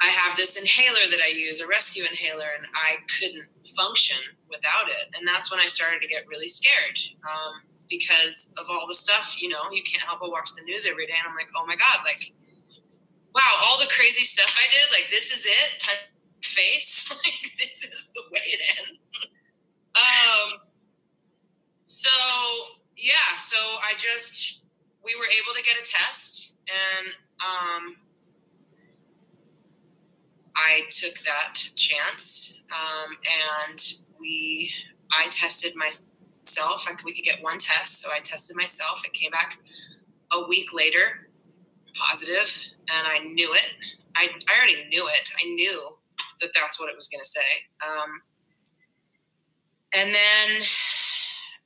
I 0.00 0.06
have 0.06 0.36
this 0.36 0.56
inhaler 0.56 1.10
that 1.10 1.20
I 1.20 1.34
use, 1.34 1.60
a 1.60 1.66
rescue 1.66 2.04
inhaler, 2.08 2.46
and 2.56 2.66
I 2.74 2.96
couldn't 3.18 3.50
function 3.76 4.18
without 4.48 4.88
it. 4.88 5.16
And 5.16 5.26
that's 5.26 5.50
when 5.50 5.58
I 5.58 5.66
started 5.66 6.00
to 6.02 6.06
get 6.06 6.28
really 6.28 6.46
scared. 6.46 6.98
Um, 7.26 7.62
because 7.88 8.54
of 8.60 8.70
all 8.70 8.86
the 8.86 8.94
stuff, 8.94 9.40
you 9.40 9.48
know, 9.48 9.62
you 9.72 9.82
can't 9.82 10.02
help 10.02 10.20
but 10.20 10.30
watch 10.30 10.54
the 10.54 10.62
news 10.62 10.86
every 10.86 11.06
day. 11.06 11.14
And 11.18 11.28
I'm 11.28 11.34
like, 11.34 11.48
oh 11.56 11.66
my 11.66 11.76
God, 11.76 11.98
like, 12.04 12.32
wow, 13.34 13.52
all 13.68 13.78
the 13.78 13.86
crazy 13.86 14.24
stuff 14.24 14.54
I 14.58 14.68
did, 14.70 14.86
like, 14.92 15.10
this 15.10 15.30
is 15.32 15.46
it, 15.46 15.80
type 15.80 16.08
face. 16.42 17.10
like, 17.24 17.52
this 17.58 17.84
is 17.84 18.12
the 18.14 18.22
way 18.32 18.40
it 18.44 18.60
ends. 18.78 19.26
um, 19.96 20.60
so, 21.84 22.10
yeah, 22.96 23.36
so 23.38 23.56
I 23.56 23.94
just, 23.96 24.62
we 25.04 25.14
were 25.18 25.26
able 25.42 25.54
to 25.56 25.62
get 25.62 25.76
a 25.76 25.84
test 25.84 26.58
and, 26.68 27.06
um, 27.40 27.96
I 30.56 30.82
took 30.90 31.14
that 31.18 31.54
chance 31.76 32.62
um, 32.72 33.16
and 33.68 33.80
we, 34.18 34.72
I 35.12 35.28
tested 35.30 35.74
my 35.76 35.88
I, 36.56 36.94
we 37.04 37.12
could 37.12 37.24
get 37.24 37.42
one 37.42 37.58
test, 37.58 38.00
so 38.00 38.10
I 38.12 38.20
tested 38.20 38.56
myself. 38.56 39.04
It 39.04 39.12
came 39.12 39.30
back 39.30 39.58
a 40.32 40.46
week 40.48 40.72
later, 40.72 41.28
positive, 41.94 42.48
and 42.94 43.06
I 43.06 43.18
knew 43.18 43.52
it. 43.54 43.72
I, 44.16 44.28
I 44.48 44.56
already 44.56 44.88
knew 44.88 45.06
it. 45.08 45.30
I 45.42 45.48
knew 45.48 45.96
that 46.40 46.50
that's 46.54 46.80
what 46.80 46.88
it 46.88 46.96
was 46.96 47.08
going 47.08 47.22
to 47.22 47.28
say. 47.28 47.40
Um, 47.86 48.22
and 49.96 50.14
then, 50.14 50.62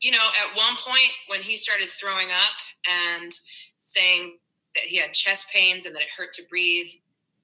you 0.01 0.11
know, 0.11 0.27
at 0.45 0.57
one 0.57 0.77
point 0.77 1.13
when 1.29 1.41
he 1.41 1.57
started 1.57 1.91
throwing 1.91 2.29
up 2.29 2.57
and 2.89 3.33
saying 3.79 4.39
that 4.75 4.85
he 4.85 4.99
had 4.99 5.13
chest 5.13 5.53
pains 5.53 5.87
and 5.87 5.95
that 5.95 6.03
it 6.03 6.09
hurt 6.17 6.33
to 6.35 6.43
breathe, 6.49 6.89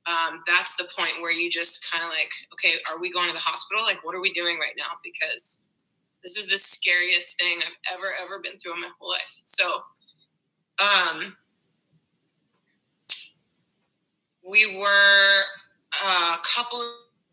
um, 0.06 0.42
that's 0.46 0.76
the 0.76 0.88
point 0.96 1.12
where 1.20 1.32
you 1.32 1.50
just 1.50 1.92
kind 1.92 2.02
of 2.02 2.10
like, 2.10 2.30
okay, 2.52 2.74
are 2.90 2.98
we 2.98 3.10
going 3.10 3.26
to 3.28 3.34
the 3.34 3.40
hospital? 3.40 3.82
Like, 3.84 4.04
what 4.04 4.14
are 4.14 4.20
we 4.20 4.32
doing 4.32 4.58
right 4.58 4.74
now? 4.76 4.96
Because 5.04 5.67
this 6.22 6.36
is 6.36 6.48
the 6.48 6.58
scariest 6.58 7.38
thing 7.40 7.58
I've 7.58 7.96
ever 7.96 8.12
ever 8.22 8.40
been 8.40 8.58
through 8.58 8.74
in 8.74 8.80
my 8.80 8.90
whole 8.98 9.10
life. 9.10 9.40
So, 9.44 9.82
um, 10.80 11.36
we 14.48 14.78
were 14.78 15.40
a 16.04 16.36
couple 16.42 16.78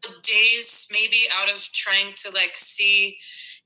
of 0.08 0.22
days 0.22 0.88
maybe 0.92 1.18
out 1.38 1.52
of 1.52 1.62
trying 1.74 2.14
to 2.16 2.32
like 2.32 2.56
see 2.56 3.18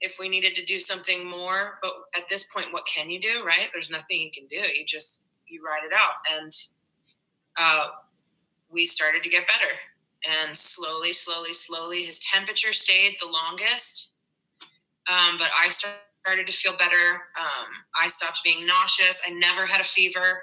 if 0.02 0.18
we 0.20 0.30
needed 0.30 0.56
to 0.56 0.64
do 0.64 0.80
something 0.80 1.28
more. 1.28 1.80
But 1.82 1.94
at 2.16 2.28
this 2.30 2.52
point, 2.52 2.72
what 2.72 2.86
can 2.86 3.10
you 3.10 3.20
do? 3.20 3.44
Right? 3.46 3.70
There's 3.74 3.90
nothing 3.90 4.20
you 4.20 4.32
can 4.32 4.48
do. 4.48 4.58
You 4.58 4.86
just 4.86 5.28
you 5.48 5.62
ride 5.66 5.84
it 5.84 5.94
out, 5.94 6.14
and 6.40 6.52
uh, 7.58 7.88
we 8.72 8.86
started 8.86 9.24
to 9.24 9.30
get 9.30 9.48
better. 9.48 9.74
And 10.30 10.56
slowly, 10.56 11.14
slowly, 11.14 11.54
slowly, 11.54 12.04
his 12.04 12.20
temperature 12.20 12.74
stayed 12.74 13.16
the 13.20 13.28
longest 13.28 14.14
um, 15.10 15.38
but 15.38 15.50
I 15.58 15.70
started 15.70 16.48
to 16.48 16.54
feel 16.54 16.78
better. 16.78 17.26
Um, 17.34 17.70
I 18.00 18.08
stopped 18.08 18.44
being 18.44 18.66
nauseous. 18.66 19.22
I 19.28 19.34
never 19.34 19.66
had 19.66 19.82
a 19.82 19.84
fever. 19.84 20.42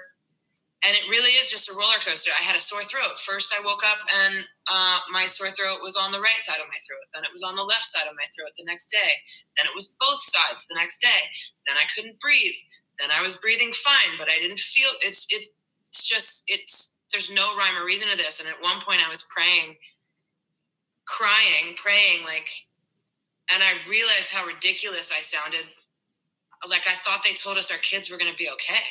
And 0.85 0.93
it 0.93 1.09
really 1.09 1.33
is 1.41 1.49
just 1.49 1.71
a 1.71 1.73
roller 1.73 1.97
coaster. 2.05 2.29
I 2.37 2.43
had 2.43 2.55
a 2.55 2.61
sore 2.61 2.83
throat. 2.83 3.17
First, 3.17 3.55
I 3.57 3.65
woke 3.65 3.81
up 3.81 3.97
and 4.13 4.45
uh, 4.69 4.99
my 5.11 5.25
sore 5.25 5.49
throat 5.49 5.81
was 5.81 5.97
on 5.97 6.11
the 6.11 6.21
right 6.21 6.41
side 6.43 6.61
of 6.61 6.69
my 6.69 6.77
throat. 6.85 7.01
Then 7.13 7.23
it 7.23 7.33
was 7.33 7.41
on 7.41 7.55
the 7.55 7.65
left 7.65 7.83
side 7.83 8.05
of 8.05 8.13
my 8.13 8.27
throat 8.35 8.53
the 8.57 8.67
next 8.67 8.93
day. 8.93 9.09
Then 9.57 9.65
it 9.65 9.73
was 9.73 9.97
both 9.99 10.21
sides 10.21 10.67
the 10.67 10.75
next 10.75 11.01
day. 11.01 11.21
Then 11.65 11.77
I 11.81 11.89
couldn't 11.95 12.19
breathe. 12.19 12.55
Then 12.99 13.09
I 13.09 13.23
was 13.23 13.37
breathing 13.37 13.73
fine, 13.73 14.19
but 14.19 14.29
I 14.29 14.37
didn't 14.39 14.59
feel 14.59 14.89
it's 15.01 15.25
it, 15.33 15.49
it's 15.89 16.07
just 16.07 16.43
it's 16.47 16.99
there's 17.11 17.33
no 17.33 17.45
rhyme 17.57 17.77
or 17.77 17.85
reason 17.85 18.09
to 18.09 18.17
this. 18.17 18.39
And 18.39 18.49
at 18.49 18.61
one 18.61 18.81
point, 18.81 19.05
I 19.05 19.09
was 19.09 19.25
praying, 19.33 19.77
crying, 21.07 21.73
praying 21.75 22.25
like 22.25 22.49
and 23.53 23.63
I 23.63 23.73
realized 23.89 24.33
how 24.33 24.45
ridiculous 24.45 25.11
I 25.17 25.21
sounded. 25.21 25.65
Like 26.69 26.87
I 26.87 26.93
thought 26.93 27.23
they 27.23 27.33
told 27.33 27.57
us 27.57 27.71
our 27.71 27.77
kids 27.79 28.09
were 28.09 28.17
going 28.17 28.31
to 28.31 28.37
be 28.37 28.49
okay. 28.53 28.83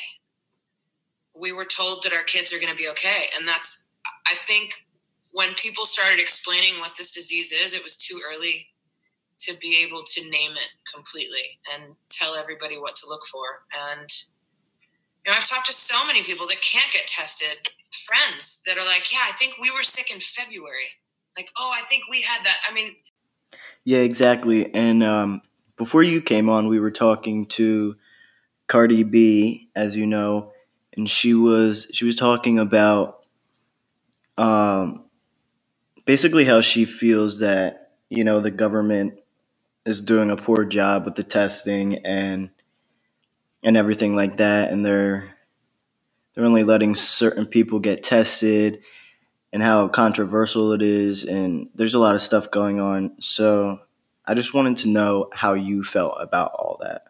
We 1.35 1.53
were 1.53 1.65
told 1.65 2.03
that 2.03 2.13
our 2.13 2.23
kids 2.23 2.53
are 2.53 2.59
going 2.59 2.71
to 2.71 2.77
be 2.77 2.89
okay, 2.89 3.25
and 3.37 3.47
that's 3.47 3.87
I 4.27 4.35
think 4.35 4.85
when 5.31 5.53
people 5.55 5.85
started 5.85 6.19
explaining 6.19 6.79
what 6.79 6.95
this 6.97 7.11
disease 7.13 7.51
is, 7.51 7.73
it 7.73 7.83
was 7.83 7.97
too 7.97 8.19
early 8.27 8.67
to 9.39 9.55
be 9.57 9.85
able 9.87 10.03
to 10.03 10.21
name 10.29 10.51
it 10.51 10.69
completely 10.91 11.59
and 11.73 11.93
tell 12.09 12.35
everybody 12.35 12.77
what 12.77 12.95
to 12.95 13.07
look 13.07 13.23
for. 13.31 13.45
And 13.93 14.09
you 15.25 15.31
know, 15.31 15.37
I've 15.37 15.47
talked 15.47 15.67
to 15.67 15.73
so 15.73 15.95
many 16.07 16.23
people 16.23 16.47
that 16.47 16.61
can't 16.61 16.91
get 16.91 17.05
tested, 17.05 17.67
friends 17.91 18.63
that 18.65 18.77
are 18.77 18.85
like, 18.85 19.11
"Yeah, 19.11 19.23
I 19.23 19.31
think 19.33 19.55
we 19.59 19.71
were 19.71 19.83
sick 19.83 20.09
in 20.09 20.19
February." 20.19 20.89
Like, 21.37 21.51
"Oh, 21.57 21.71
I 21.75 21.81
think 21.81 22.05
we 22.09 22.21
had 22.21 22.43
that." 22.45 22.57
I 22.67 22.73
mean, 22.73 22.95
yeah, 23.87 23.99
exactly. 23.99 24.75
And 24.75 25.01
um, 25.01 25.41
before 25.77 26.03
you 26.03 26.21
came 26.21 26.49
on, 26.49 26.67
we 26.67 26.77
were 26.77 26.91
talking 26.91 27.45
to 27.45 27.95
Cardi 28.67 29.03
B, 29.03 29.69
as 29.77 29.95
you 29.95 30.05
know, 30.05 30.51
and 30.97 31.09
she 31.09 31.33
was 31.33 31.89
she 31.93 32.03
was 32.03 32.17
talking 32.17 32.59
about 32.59 33.25
um, 34.37 35.05
basically 36.03 36.43
how 36.43 36.59
she 36.59 36.83
feels 36.83 37.39
that 37.39 37.93
you 38.09 38.25
know 38.25 38.41
the 38.41 38.51
government 38.51 39.21
is 39.85 40.01
doing 40.01 40.31
a 40.31 40.35
poor 40.35 40.65
job 40.65 41.05
with 41.05 41.15
the 41.15 41.23
testing 41.23 42.05
and 42.05 42.49
and 43.63 43.77
everything 43.77 44.17
like 44.17 44.35
that, 44.35 44.69
and 44.69 44.85
they're 44.85 45.33
they're 46.35 46.43
only 46.43 46.65
letting 46.65 46.93
certain 46.93 47.45
people 47.45 47.79
get 47.79 48.03
tested 48.03 48.81
and 49.53 49.63
how 49.63 49.87
controversial 49.87 50.71
it 50.73 50.81
is 50.81 51.23
and 51.23 51.69
there's 51.75 51.93
a 51.93 51.99
lot 51.99 52.15
of 52.15 52.21
stuff 52.21 52.51
going 52.51 52.79
on. 52.79 53.19
So 53.21 53.79
i 54.25 54.33
just 54.33 54.53
wanted 54.53 54.77
to 54.77 54.89
know 54.89 55.29
how 55.33 55.53
you 55.53 55.83
felt 55.83 56.17
about 56.19 56.51
all 56.53 56.77
that. 56.81 57.03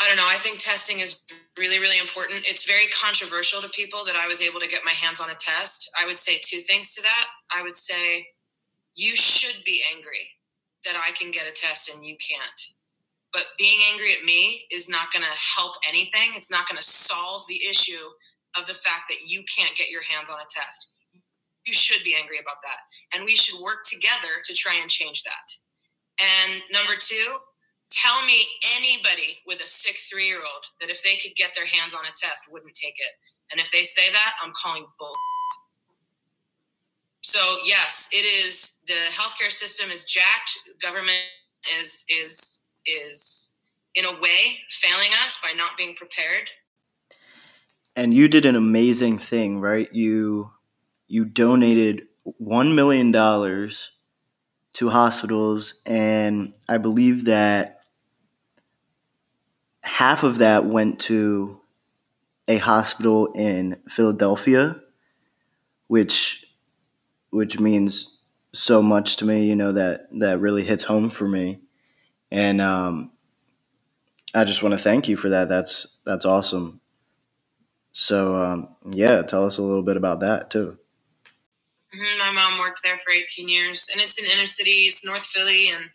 I 0.00 0.06
don't 0.06 0.16
know. 0.16 0.28
I 0.28 0.36
think 0.36 0.58
testing 0.58 1.00
is 1.00 1.22
really 1.58 1.78
really 1.78 1.98
important. 1.98 2.42
It's 2.44 2.66
very 2.66 2.86
controversial 3.02 3.60
to 3.60 3.68
people 3.68 4.04
that 4.04 4.16
i 4.16 4.26
was 4.26 4.40
able 4.40 4.60
to 4.60 4.68
get 4.68 4.84
my 4.84 4.92
hands 4.92 5.20
on 5.20 5.30
a 5.30 5.34
test. 5.34 5.90
I 6.00 6.06
would 6.06 6.18
say 6.18 6.38
two 6.42 6.58
things 6.58 6.94
to 6.94 7.02
that. 7.02 7.26
I 7.54 7.62
would 7.62 7.76
say 7.76 8.26
you 8.96 9.14
should 9.16 9.62
be 9.64 9.82
angry 9.94 10.28
that 10.84 10.94
i 11.06 11.10
can 11.12 11.30
get 11.30 11.46
a 11.46 11.52
test 11.52 11.94
and 11.94 12.04
you 12.04 12.16
can't. 12.16 12.60
But 13.32 13.44
being 13.58 13.78
angry 13.92 14.12
at 14.12 14.24
me 14.24 14.66
is 14.72 14.88
not 14.88 15.12
going 15.12 15.22
to 15.22 15.38
help 15.56 15.76
anything. 15.88 16.32
It's 16.34 16.50
not 16.50 16.68
going 16.68 16.80
to 16.80 16.86
solve 16.86 17.42
the 17.48 17.60
issue 17.70 18.08
of 18.58 18.66
the 18.66 18.74
fact 18.74 19.08
that 19.08 19.26
you 19.26 19.42
can't 19.46 19.76
get 19.76 19.90
your 19.90 20.02
hands 20.02 20.30
on 20.30 20.38
a 20.40 20.48
test. 20.48 20.96
You 21.66 21.74
should 21.74 22.02
be 22.02 22.16
angry 22.18 22.38
about 22.40 22.62
that. 22.62 22.80
And 23.14 23.24
we 23.24 23.36
should 23.36 23.60
work 23.60 23.84
together 23.84 24.42
to 24.44 24.54
try 24.54 24.78
and 24.80 24.90
change 24.90 25.22
that. 25.22 25.46
And 26.20 26.62
number 26.72 26.94
two, 26.98 27.36
tell 27.90 28.24
me 28.24 28.38
anybody 28.78 29.38
with 29.46 29.62
a 29.62 29.66
sick 29.66 29.96
three 30.10 30.26
year 30.26 30.40
old 30.40 30.64
that 30.80 30.90
if 30.90 31.02
they 31.02 31.16
could 31.16 31.34
get 31.36 31.54
their 31.54 31.66
hands 31.66 31.94
on 31.94 32.04
a 32.04 32.14
test 32.16 32.48
wouldn't 32.50 32.74
take 32.74 32.96
it. 32.98 33.14
And 33.52 33.60
if 33.60 33.70
they 33.70 33.82
say 33.82 34.10
that, 34.12 34.32
I'm 34.42 34.52
calling 34.54 34.86
bull. 34.98 35.14
So 37.22 37.38
yes, 37.66 38.08
it 38.12 38.24
is 38.24 38.82
the 38.86 38.94
healthcare 39.12 39.52
system 39.52 39.90
is 39.90 40.04
jacked. 40.04 40.56
Government 40.80 41.18
is 41.78 42.06
is 42.08 42.70
is 42.86 43.56
in 43.94 44.04
a 44.04 44.12
way 44.20 44.58
failing 44.70 45.10
us 45.24 45.40
by 45.42 45.52
not 45.52 45.76
being 45.76 45.94
prepared. 45.94 46.48
And 47.96 48.14
you 48.14 48.28
did 48.28 48.46
an 48.46 48.56
amazing 48.56 49.18
thing, 49.18 49.60
right? 49.60 49.92
You 49.92 50.52
you 51.08 51.24
donated 51.24 52.06
1 52.24 52.74
million 52.74 53.10
dollars 53.10 53.92
to 54.74 54.90
hospitals 54.90 55.74
and 55.86 56.54
I 56.68 56.78
believe 56.78 57.24
that 57.26 57.80
half 59.82 60.22
of 60.22 60.38
that 60.38 60.64
went 60.66 61.00
to 61.00 61.60
a 62.48 62.58
hospital 62.58 63.28
in 63.34 63.80
Philadelphia 63.88 64.80
which 65.88 66.46
which 67.30 67.60
means 67.60 68.18
so 68.52 68.82
much 68.82 69.16
to 69.16 69.24
me, 69.24 69.46
you 69.48 69.56
know, 69.56 69.72
that 69.72 70.08
that 70.20 70.40
really 70.40 70.64
hits 70.64 70.84
home 70.84 71.10
for 71.10 71.28
me. 71.28 71.60
And 72.30 72.60
um, 72.60 73.12
I 74.34 74.44
just 74.44 74.62
want 74.62 74.72
to 74.72 74.78
thank 74.78 75.08
you 75.08 75.16
for 75.16 75.28
that. 75.30 75.48
That's 75.48 75.86
that's 76.04 76.24
awesome. 76.24 76.79
So 77.92 78.42
um, 78.42 78.68
yeah, 78.90 79.22
tell 79.22 79.44
us 79.44 79.58
a 79.58 79.62
little 79.62 79.82
bit 79.82 79.96
about 79.96 80.20
that 80.20 80.50
too. 80.50 80.78
Mm-hmm. 81.94 82.18
My 82.18 82.30
mom 82.30 82.60
worked 82.60 82.82
there 82.84 82.98
for 82.98 83.10
18 83.10 83.48
years, 83.48 83.88
and 83.92 84.00
it's 84.00 84.18
in 84.18 84.30
inner 84.30 84.46
city. 84.46 84.70
It's 84.70 85.04
North 85.04 85.24
Philly, 85.24 85.70
and 85.70 85.90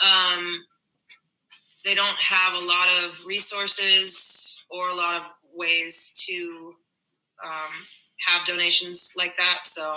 um, 0.00 0.64
they 1.84 1.94
don't 1.94 2.20
have 2.20 2.62
a 2.62 2.66
lot 2.66 2.88
of 3.04 3.26
resources 3.26 4.64
or 4.70 4.90
a 4.90 4.94
lot 4.94 5.20
of 5.20 5.34
ways 5.54 6.24
to 6.28 6.74
um, 7.44 7.70
have 8.26 8.46
donations 8.46 9.14
like 9.18 9.36
that. 9.36 9.60
So 9.64 9.96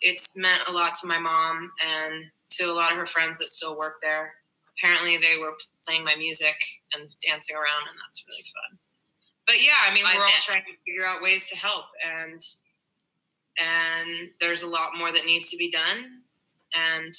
it's 0.00 0.36
meant 0.36 0.64
a 0.68 0.72
lot 0.72 0.94
to 0.94 1.06
my 1.06 1.18
mom 1.18 1.70
and 1.86 2.24
to 2.50 2.64
a 2.64 2.74
lot 2.74 2.90
of 2.90 2.98
her 2.98 3.06
friends 3.06 3.38
that 3.38 3.48
still 3.48 3.78
work 3.78 4.00
there. 4.02 4.34
Apparently, 4.78 5.16
they 5.16 5.38
were 5.38 5.54
playing 5.86 6.04
my 6.04 6.14
music 6.16 6.56
and 6.94 7.08
dancing 7.26 7.56
around, 7.56 7.88
and 7.88 7.98
that's 8.04 8.24
really 8.28 8.42
fun. 8.42 8.78
But 9.48 9.56
yeah, 9.64 9.90
I 9.90 9.94
mean, 9.94 10.04
we're 10.04 10.22
all 10.22 10.30
trying 10.40 10.62
to 10.70 10.78
figure 10.84 11.06
out 11.06 11.22
ways 11.22 11.48
to 11.48 11.56
help, 11.56 11.86
and 12.06 12.40
and 13.58 14.28
there's 14.40 14.62
a 14.62 14.68
lot 14.68 14.90
more 14.96 15.10
that 15.10 15.24
needs 15.24 15.50
to 15.50 15.56
be 15.56 15.70
done. 15.70 16.20
And 16.74 17.14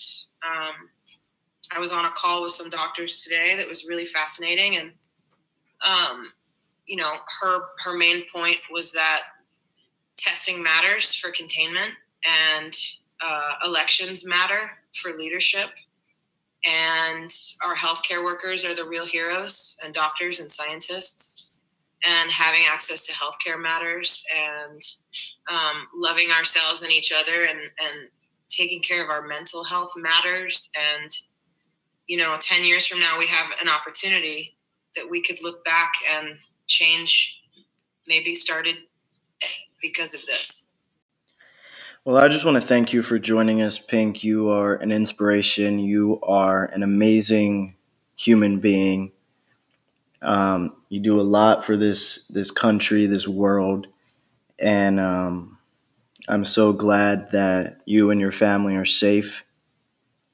um, 0.46 0.76
I 1.76 1.80
was 1.80 1.92
on 1.92 2.06
a 2.06 2.12
call 2.12 2.44
with 2.44 2.52
some 2.52 2.70
doctors 2.70 3.24
today 3.24 3.56
that 3.58 3.68
was 3.68 3.88
really 3.88 4.06
fascinating, 4.06 4.78
and 4.78 4.92
um, 5.84 6.32
you 6.86 6.98
know, 6.98 7.12
her 7.42 7.62
her 7.84 7.98
main 7.98 8.26
point 8.32 8.58
was 8.72 8.92
that 8.92 9.22
testing 10.16 10.62
matters 10.62 11.16
for 11.16 11.32
containment 11.32 11.94
and 12.54 12.74
uh, 13.22 13.54
elections 13.66 14.24
matter 14.24 14.78
for 14.94 15.14
leadership. 15.14 15.70
And 16.64 17.30
our 17.66 17.74
healthcare 17.76 18.24
workers 18.24 18.66
are 18.66 18.76
the 18.76 18.84
real 18.84 19.06
heroes, 19.06 19.80
and 19.84 19.96
doctors 19.96 20.42
and 20.42 20.52
scientists. 20.52 21.59
And 22.06 22.32
having 22.32 22.62
access 22.70 23.06
to 23.08 23.14
healthcare 23.14 23.62
matters, 23.62 24.24
and 24.34 24.82
um, 25.52 25.88
loving 25.94 26.32
ourselves 26.32 26.82
and 26.82 26.92
each 26.92 27.12
other, 27.12 27.44
and, 27.44 27.60
and 27.60 28.10
taking 28.48 28.82
care 28.82 29.04
of 29.04 29.10
our 29.10 29.28
mental 29.28 29.64
health 29.64 29.94
matters. 29.98 30.72
And, 31.02 31.12
you 32.08 32.18
know, 32.18 32.38
10 32.40 32.66
years 32.66 32.88
from 32.88 33.00
now, 33.00 33.20
we 33.20 33.28
have 33.28 33.52
an 33.62 33.70
opportunity 33.70 34.56
that 34.96 35.10
we 35.10 35.22
could 35.22 35.38
look 35.44 35.64
back 35.66 35.92
and 36.12 36.38
change 36.68 37.36
maybe 38.08 38.36
started 38.36 38.76
because 39.82 40.14
of 40.14 40.26
this. 40.26 40.74
Well, 42.06 42.18
I 42.18 42.28
just 42.28 42.46
want 42.46 42.56
to 42.56 42.62
thank 42.62 42.94
you 42.94 43.02
for 43.04 43.20
joining 43.20 43.62
us, 43.62 43.78
Pink. 43.78 44.24
You 44.24 44.50
are 44.50 44.76
an 44.76 44.92
inspiration. 44.92 45.80
You 45.80 46.20
are 46.22 46.66
an 46.66 46.82
amazing 46.82 47.76
human 48.16 48.60
being. 48.60 49.12
Um, 50.22 50.76
you 50.90 51.00
do 51.00 51.20
a 51.20 51.24
lot 51.24 51.64
for 51.64 51.78
this 51.78 52.26
this 52.30 52.52
country, 52.52 53.06
this 53.06 53.28
world, 53.28 53.88
and 54.60 55.00
um, 55.00 55.58
I'm 56.28 56.46
so 56.46 56.74
glad 56.74 57.32
that 57.32 57.82
you 57.86 58.12
and 58.12 58.20
your 58.20 58.32
family 58.32 58.76
are 58.76 58.86
safe. 58.86 59.46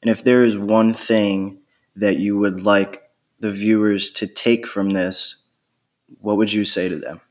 And 0.01 0.09
if 0.09 0.23
there 0.23 0.43
is 0.43 0.57
one 0.57 0.93
thing 0.93 1.59
that 1.95 2.17
you 2.17 2.37
would 2.37 2.63
like 2.63 3.03
the 3.39 3.51
viewers 3.51 4.11
to 4.11 4.27
take 4.27 4.65
from 4.67 4.91
this, 4.91 5.43
what 6.19 6.37
would 6.37 6.53
you 6.53 6.65
say 6.65 6.89
to 6.89 6.97
them? 6.97 7.21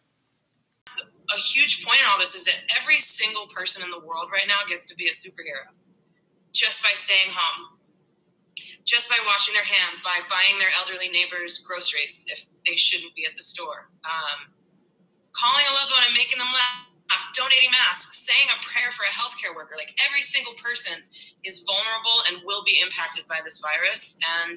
a 1.34 1.40
huge 1.40 1.84
point 1.84 2.00
in 2.00 2.06
all 2.10 2.18
this 2.18 2.34
is 2.34 2.44
that 2.44 2.62
every 2.80 2.96
single 2.96 3.46
person 3.46 3.82
in 3.82 3.90
the 3.90 3.98
world 4.00 4.28
right 4.32 4.46
now 4.46 4.58
gets 4.68 4.84
to 4.86 4.94
be 4.94 5.06
a 5.06 5.10
superhero 5.10 5.72
just 6.52 6.82
by 6.82 6.90
staying 6.94 7.34
home, 7.34 7.73
just 8.84 9.08
by 9.08 9.18
washing 9.26 9.54
their 9.54 9.64
hands, 9.64 10.00
by 10.00 10.20
buying 10.28 10.56
their 10.60 10.72
elderly 10.80 11.08
neighbors 11.08 11.64
groceries 11.64 12.28
if 12.28 12.46
they 12.68 12.76
shouldn't 12.76 13.14
be 13.14 13.24
at 13.24 13.34
the 13.34 13.42
store, 13.42 13.88
um, 14.04 14.52
calling 15.32 15.64
a 15.64 15.72
loved 15.72 15.92
one 15.92 16.04
and 16.04 16.14
making 16.14 16.38
them 16.38 16.52
laugh, 16.52 17.24
donating 17.32 17.72
masks, 17.72 18.28
saying 18.28 18.48
a 18.52 18.58
prayer 18.60 18.92
for 18.92 19.08
a 19.08 19.12
healthcare 19.12 19.56
worker. 19.56 19.74
Like 19.76 19.96
every 20.06 20.22
single 20.22 20.54
person 20.60 21.00
is 21.44 21.64
vulnerable 21.64 22.18
and 22.28 22.44
will 22.44 22.62
be 22.64 22.80
impacted 22.84 23.26
by 23.26 23.40
this 23.42 23.64
virus. 23.64 24.18
And 24.44 24.56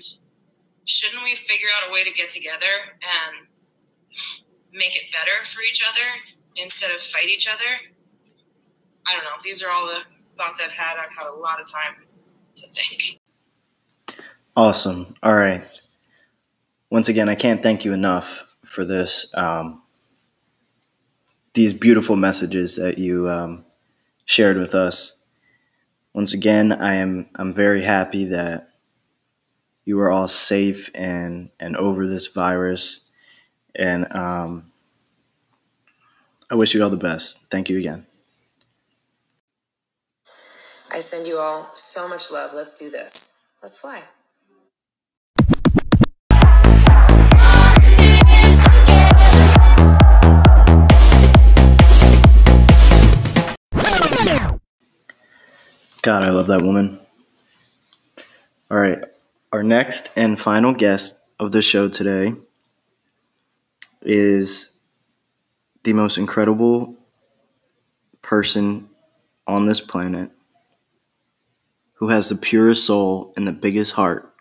shouldn't 0.86 1.24
we 1.24 1.36
figure 1.36 1.68
out 1.80 1.90
a 1.90 1.94
way 1.94 2.04
to 2.04 2.12
get 2.12 2.30
together 2.30 2.96
and 3.02 3.48
make 4.74 4.96
it 4.96 5.12
better 5.12 5.44
for 5.44 5.62
each 5.62 5.84
other 5.88 6.06
instead 6.56 6.92
of 6.94 7.00
fight 7.00 7.28
each 7.28 7.48
other. 7.48 7.92
I 9.06 9.16
don't 9.16 9.24
know. 9.24 9.38
These 9.44 9.64
are 9.64 9.72
all 9.72 9.88
the 9.88 10.02
thoughts 10.36 10.62
I've 10.64 10.72
had. 10.72 10.98
I've 10.98 11.14
had 11.16 11.28
a 11.28 11.36
lot 11.36 11.60
of 11.60 11.72
time 11.72 12.06
to 12.56 12.68
think. 12.68 13.20
Awesome. 14.58 15.14
All 15.22 15.36
right. 15.36 15.62
Once 16.90 17.08
again, 17.10 17.30
I 17.30 17.36
can't 17.36 17.62
thank 17.62 17.86
you 17.86 17.94
enough 17.94 18.58
for 18.66 18.84
this. 18.86 19.32
Um, 19.36 19.84
these 21.54 21.76
beautiful 21.76 22.16
messages 22.16 22.76
that 22.76 22.98
you 22.98 23.30
um, 23.30 23.66
shared 24.26 24.58
with 24.58 24.74
us. 24.74 25.16
Once 26.12 26.34
again, 26.34 26.72
I 26.72 26.96
am 26.96 27.30
I'm 27.36 27.54
very 27.54 27.84
happy 27.84 28.26
that 28.26 28.72
you 29.86 30.00
are 30.00 30.10
all 30.10 30.28
safe 30.28 30.90
and 30.96 31.52
and 31.60 31.78
over 31.78 32.08
this 32.08 32.26
virus, 32.26 33.02
and 33.76 34.12
um, 34.12 34.72
I 36.50 36.56
wish 36.56 36.74
you 36.74 36.84
all 36.84 36.90
the 36.90 36.98
best. 36.98 37.38
Thank 37.52 37.70
you 37.70 37.78
again. 37.78 38.08
I 40.92 40.98
send 40.98 41.28
you 41.28 41.38
all 41.38 41.62
so 41.76 42.10
much 42.10 42.32
love. 42.32 42.50
Let's 42.56 42.74
do 42.74 42.90
this. 42.90 43.54
Let's 43.62 43.80
fly. 43.80 44.02
God, 56.02 56.24
I 56.24 56.30
love 56.30 56.48
that 56.48 56.62
woman. 56.62 57.00
All 58.70 58.78
right. 58.78 59.04
Our 59.52 59.64
next 59.64 60.10
and 60.18 60.40
final 60.40 60.74
guest 60.74 61.16
of 61.40 61.52
the 61.52 61.62
show 61.62 61.88
today 61.88 62.34
is 64.02 64.78
the 65.84 65.94
most 65.94 66.18
incredible 66.18 66.96
person 68.22 68.90
on 69.48 69.66
this 69.66 69.82
planet 69.82 70.32
who 71.94 72.10
has 72.10 72.30
the 72.30 72.36
purest 72.36 72.86
soul 72.86 73.34
and 73.36 73.48
the 73.48 73.54
biggest 73.54 73.94
heart. 73.94 74.34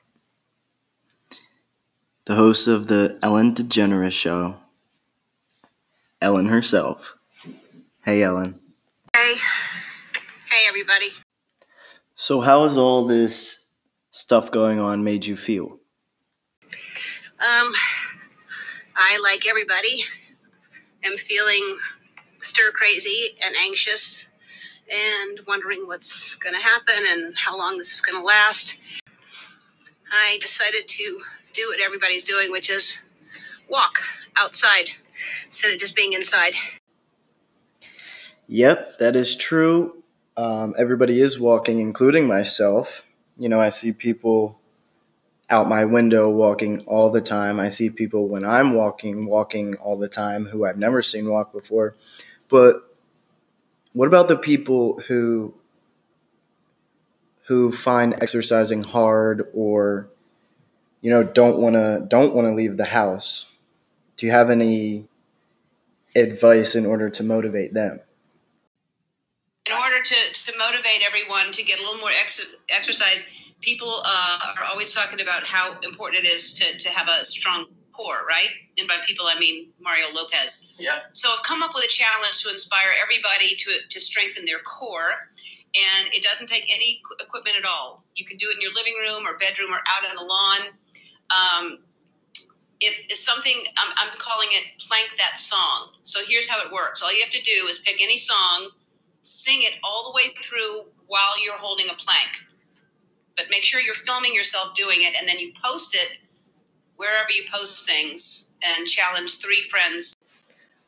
The 2.27 2.35
host 2.35 2.67
of 2.67 2.89
the 2.89 3.19
Ellen 3.23 3.55
DeGeneres 3.55 4.13
Show, 4.13 4.57
Ellen 6.21 6.49
herself. 6.49 7.17
Hey, 8.05 8.23
Ellen. 8.23 8.59
Hey. 9.15 9.37
Hey, 10.51 10.67
everybody. 10.69 11.13
So, 12.19 12.41
how 12.41 12.65
has 12.65 12.79
all 12.79 13.05
this 13.05 13.67
stuff 14.11 14.51
going 14.51 14.81
on 14.81 15.05
made 15.05 15.27
you 15.27 15.37
feel? 15.37 15.79
Um, 17.39 17.75
I, 18.97 19.21
like 19.23 19.47
everybody, 19.47 20.03
am 21.05 21.19
feeling 21.19 21.79
stir 22.41 22.71
crazy 22.73 23.37
and 23.45 23.55
anxious 23.55 24.29
and 24.91 25.41
wondering 25.47 25.87
what's 25.87 26.35
going 26.37 26.55
to 26.55 26.63
happen 26.63 27.05
and 27.07 27.35
how 27.37 27.59
long 27.59 27.77
this 27.77 27.93
is 27.93 28.01
going 28.01 28.19
to 28.19 28.27
last. 28.27 28.81
I 30.11 30.39
decided 30.41 30.89
to 30.89 31.21
do 31.53 31.69
what 31.69 31.81
everybody's 31.81 32.25
doing, 32.25 32.51
which 32.51 32.71
is 32.71 32.99
walk 33.69 33.99
outside 34.37 34.93
instead 35.45 35.75
of 35.75 35.79
just 35.79 35.95
being 35.95 36.15
inside. 36.15 36.55
Yep, 38.47 38.97
that 38.99 39.17
is 39.17 39.37
true. 39.37 40.03
Um, 40.37 40.75
everybody 40.79 41.21
is 41.21 41.41
walking, 41.41 41.79
including 41.79 42.27
myself. 42.27 43.03
You 43.39 43.49
know, 43.49 43.61
I 43.61 43.71
see 43.71 43.93
people 43.93 44.59
out 45.49 45.69
my 45.69 45.85
window 45.85 46.29
walking 46.29 46.81
all 46.83 47.11
the 47.11 47.21
time. 47.21 47.61
I 47.61 47.69
see 47.69 47.91
people 47.91 48.29
when 48.29 48.45
I'm 48.45 48.75
walking, 48.75 49.27
walking 49.27 49.77
all 49.77 49.97
the 49.97 50.09
time 50.09 50.47
who 50.47 50.65
I've 50.65 50.79
never 50.79 51.03
seen 51.03 51.29
walk 51.29 51.53
before. 51.53 51.95
But 52.49 52.83
what 53.93 54.09
about 54.09 54.29
the 54.29 54.37
people 54.37 55.01
who 55.09 55.55
who 57.47 57.71
find 57.71 58.15
exercising 58.21 58.83
hard 58.83 59.47
or 59.55 60.09
you 61.01 61.11
know, 61.11 61.23
don't 61.23 61.59
want 61.59 61.75
to 61.75 62.05
don't 62.09 62.35
want 62.35 62.49
to 62.49 62.55
leave 62.55 62.77
the 62.77 62.87
house, 62.87 63.47
do 64.17 64.27
you 64.27 64.33
have 64.33 64.51
any 64.51 65.07
advice 66.17 66.75
in 66.75 66.87
order 66.87 67.09
to 67.11 67.23
motivate 67.23 67.75
them? 67.75 68.01
In 69.69 69.73
order 69.73 70.01
to, 70.01 70.15
to 70.33 70.53
motivate 70.59 71.03
everyone 71.05 71.51
to 71.53 71.63
get 71.65 71.79
a 71.79 71.83
little 71.83 71.99
more 71.99 72.11
ex- 72.11 72.57
exercise, 72.71 73.53
people 73.61 73.91
uh, 74.05 74.39
are 74.59 74.65
always 74.71 74.95
talking 74.95 75.21
about 75.21 75.45
how 75.45 75.79
important 75.81 76.25
it 76.25 76.29
is 76.29 76.55
to, 76.55 76.79
to 76.79 76.89
have 76.91 77.09
a 77.09 77.25
strong 77.25 77.67
core, 77.93 78.25
right? 78.29 78.49
And 78.79 78.87
by 78.87 78.99
people, 79.05 79.27
I 79.29 79.39
mean 79.39 79.71
Mario 79.81 80.07
Lopez. 80.15 80.75
Yeah. 80.79 80.99
So 81.13 81.33
I've 81.33 81.43
come 81.43 81.63
up 81.63 81.73
with 81.75 81.85
a 81.85 81.89
challenge 81.89 82.43
to 82.45 82.51
inspire 82.51 82.93
everybody 83.03 83.57
to, 83.57 83.71
to 83.89 84.01
strengthen 84.01 84.45
their 84.45 84.61
core. 84.61 85.11
And 85.75 86.15
it 86.15 86.23
doesn't 86.23 86.47
take 86.47 86.71
any 86.73 87.03
equipment 87.21 87.57
at 87.59 87.65
all. 87.65 88.05
You 88.15 88.25
can 88.25 88.37
do 88.37 88.49
it 88.51 88.57
in 88.57 88.61
your 88.61 88.73
living 88.73 88.95
room 89.01 89.27
or 89.27 89.37
bedroom 89.37 89.73
or 89.73 89.79
out 89.79 90.09
on 90.09 90.17
the 90.17 90.23
lawn. 90.23 90.73
Um, 91.27 91.79
if 92.81 93.07
it's 93.09 93.25
something 93.25 93.57
I'm, 93.79 93.93
I'm 93.97 94.13
calling 94.19 94.49
it 94.53 94.79
plank 94.79 95.09
that 95.17 95.39
song 95.39 95.93
so 96.03 96.21
here's 96.29 96.47
how 96.47 96.63
it 96.63 96.71
works 96.71 97.03
all 97.03 97.11
you 97.11 97.23
have 97.23 97.31
to 97.31 97.41
do 97.41 97.67
is 97.69 97.79
pick 97.79 98.03
any 98.03 98.19
song 98.19 98.69
sing 99.27 99.59
it 99.61 99.79
all 99.83 100.05
the 100.05 100.15
way 100.15 100.29
through 100.41 100.85
while 101.09 101.45
you're 101.45 101.59
holding 101.59 101.87
a 101.87 101.95
plank. 101.95 102.47
But 103.37 103.47
make 103.51 103.65
sure 103.65 103.81
you're 103.81 103.95
filming 103.95 104.35
yourself 104.35 104.75
doing 104.75 104.99
it 105.01 105.15
and 105.19 105.29
then 105.29 105.39
you 105.39 105.53
post 105.63 105.95
it 105.95 106.19
wherever 106.97 107.31
you 107.31 107.43
post 107.53 107.89
things 107.89 108.51
and 108.65 108.87
challenge 108.87 109.39
three 109.39 109.63
friends. 109.63 110.15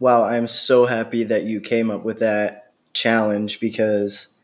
Wow 0.01 0.22
i'm 0.22 0.46
so 0.46 0.87
happy 0.87 1.24
that 1.24 1.42
you 1.42 1.61
came 1.61 1.90
up 1.90 2.05
with 2.05 2.20
that 2.20 2.72
challenge 2.94 3.59
because 3.59 4.35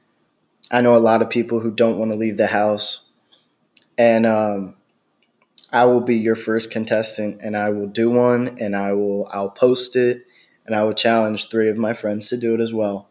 i 0.73 0.81
know 0.81 0.97
a 0.97 0.99
lot 0.99 1.23
of 1.23 1.31
people 1.31 1.61
who 1.61 1.71
don't 1.71 1.97
want 1.97 2.11
to 2.13 2.19
leave 2.19 2.37
the 2.37 2.49
house. 2.49 3.11
And 3.97 4.27
um, 4.27 4.75
I 5.73 5.85
will 5.85 6.01
be 6.01 6.17
your 6.17 6.35
first 6.35 6.73
contestant 6.73 7.41
and 7.41 7.57
I 7.57 7.71
will 7.71 7.87
do 7.87 8.11
one 8.11 8.59
and 8.59 8.75
I 8.75 8.93
will 8.93 9.29
I'll 9.33 9.51
post 9.51 9.95
it 9.95 10.27
and 10.67 10.75
I 10.75 10.83
will 10.83 10.93
challenge 10.93 11.49
three 11.49 11.69
of 11.69 11.77
my 11.77 11.95
friends 11.95 12.29
to 12.31 12.37
do 12.37 12.55
it 12.55 12.61
as 12.61 12.75
well. 12.75 13.09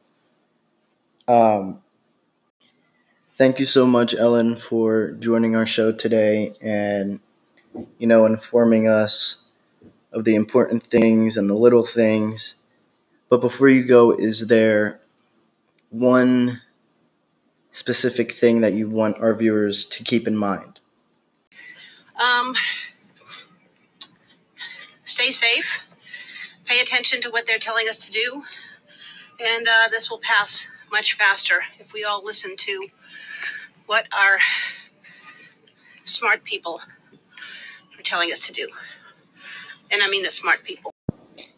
Um, 1.27 1.81
thank 3.35 3.59
you 3.59 3.65
so 3.65 3.85
much, 3.85 4.13
Ellen, 4.13 4.55
for 4.55 5.11
joining 5.11 5.55
our 5.55 5.65
show 5.65 5.91
today 5.91 6.53
and 6.61 7.19
you 7.97 8.07
know 8.07 8.25
informing 8.25 8.87
us 8.87 9.43
of 10.11 10.25
the 10.25 10.35
important 10.35 10.83
things 10.83 11.37
and 11.37 11.49
the 11.49 11.55
little 11.55 11.83
things. 11.83 12.55
But 13.29 13.41
before 13.41 13.69
you 13.69 13.85
go, 13.85 14.11
is 14.11 14.47
there 14.47 14.99
one 15.89 16.61
specific 17.71 18.31
thing 18.31 18.61
that 18.61 18.73
you 18.73 18.87
want 18.87 19.17
our 19.17 19.33
viewers 19.33 19.85
to 19.87 20.03
keep 20.03 20.27
in 20.27 20.37
mind? 20.37 20.79
Um, 22.21 22.53
stay 25.03 25.31
safe. 25.31 25.85
Pay 26.65 26.79
attention 26.79 27.21
to 27.21 27.29
what 27.29 27.45
they're 27.47 27.57
telling 27.57 27.89
us 27.89 28.05
to 28.05 28.11
do. 28.11 28.43
And 29.43 29.67
uh, 29.67 29.87
this 29.89 30.09
will 30.11 30.19
pass 30.19 30.69
much 30.93 31.13
faster 31.13 31.63
if 31.79 31.91
we 31.91 32.03
all 32.03 32.23
listen 32.23 32.55
to 32.55 32.87
what 33.87 34.05
our 34.13 34.37
smart 36.05 36.43
people 36.43 36.81
are 37.97 38.03
telling 38.03 38.31
us 38.31 38.45
to 38.45 38.53
do. 38.53 38.69
And 39.91 40.03
I 40.03 40.07
mean 40.07 40.21
the 40.21 40.29
smart 40.29 40.63
people. 40.63 40.91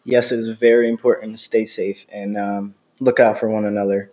Yes, 0.04 0.32
it 0.32 0.38
is 0.38 0.48
very 0.48 0.88
important 0.88 1.32
to 1.32 1.38
stay 1.38 1.66
safe 1.66 2.06
and 2.08 2.38
um, 2.38 2.74
look 2.98 3.20
out 3.20 3.38
for 3.38 3.50
one 3.50 3.66
another. 3.66 4.10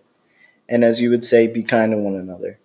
And 0.67 0.83
as 0.83 0.99
you 0.99 1.09
would 1.09 1.23
say, 1.23 1.47
be 1.47 1.63
kind 1.63 1.93
to 1.93 1.97
one 1.97 2.15
another. 2.15 2.59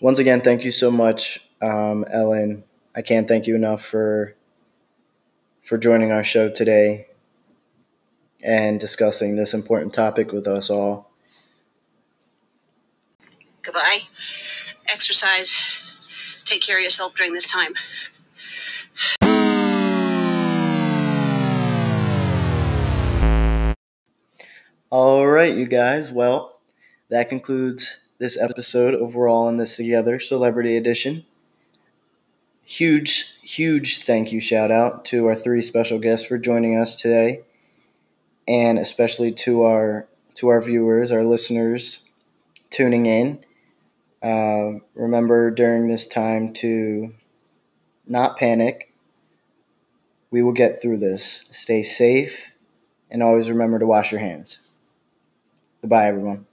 Once 0.00 0.20
again, 0.20 0.40
thank 0.40 0.64
you 0.64 0.70
so 0.70 0.92
much, 0.92 1.40
um, 1.60 2.04
Ellen, 2.08 2.62
I 2.94 3.02
can't 3.02 3.26
thank 3.26 3.48
you 3.48 3.56
enough 3.56 3.84
for 3.84 4.36
for 5.62 5.76
joining 5.76 6.12
our 6.12 6.24
show 6.24 6.48
today 6.48 7.08
and 8.42 8.78
discussing 8.78 9.34
this 9.34 9.52
important 9.52 9.92
topic 9.92 10.30
with 10.32 10.46
us 10.46 10.70
all. 10.70 11.07
Goodbye. 13.68 14.00
Exercise. 14.86 15.58
Take 16.46 16.62
care 16.62 16.78
of 16.78 16.82
yourself 16.82 17.14
during 17.14 17.34
this 17.34 17.46
time. 17.46 17.74
All 24.90 25.26
right, 25.26 25.54
you 25.54 25.66
guys. 25.66 26.12
Well, 26.12 26.60
that 27.10 27.28
concludes 27.28 28.00
this 28.18 28.40
episode 28.40 28.94
of 28.94 29.14
We're 29.14 29.28
All 29.28 29.48
in 29.50 29.58
This 29.58 29.76
Together, 29.76 30.18
Celebrity 30.18 30.74
Edition 30.74 31.26
huge, 32.68 33.34
huge 33.42 33.98
thank 33.98 34.30
you 34.30 34.40
shout 34.40 34.70
out 34.70 35.04
to 35.06 35.26
our 35.26 35.34
three 35.34 35.62
special 35.62 35.98
guests 35.98 36.26
for 36.26 36.38
joining 36.38 36.78
us 36.78 37.00
today, 37.00 37.40
and 38.46 38.78
especially 38.78 39.32
to 39.32 39.62
our 39.62 40.06
to 40.34 40.48
our 40.48 40.60
viewers, 40.60 41.10
our 41.10 41.24
listeners 41.24 42.04
tuning 42.70 43.06
in. 43.06 43.44
Uh, 44.22 44.80
remember 44.94 45.50
during 45.50 45.88
this 45.88 46.06
time 46.06 46.52
to 46.54 47.14
not 48.06 48.38
panic. 48.38 48.92
We 50.30 50.42
will 50.42 50.52
get 50.52 50.80
through 50.80 50.98
this. 50.98 51.44
Stay 51.50 51.82
safe 51.82 52.54
and 53.10 53.22
always 53.22 53.50
remember 53.50 53.78
to 53.80 53.86
wash 53.86 54.12
your 54.12 54.20
hands. 54.22 54.60
Goodbye, 55.82 56.06
everyone. 56.08 56.47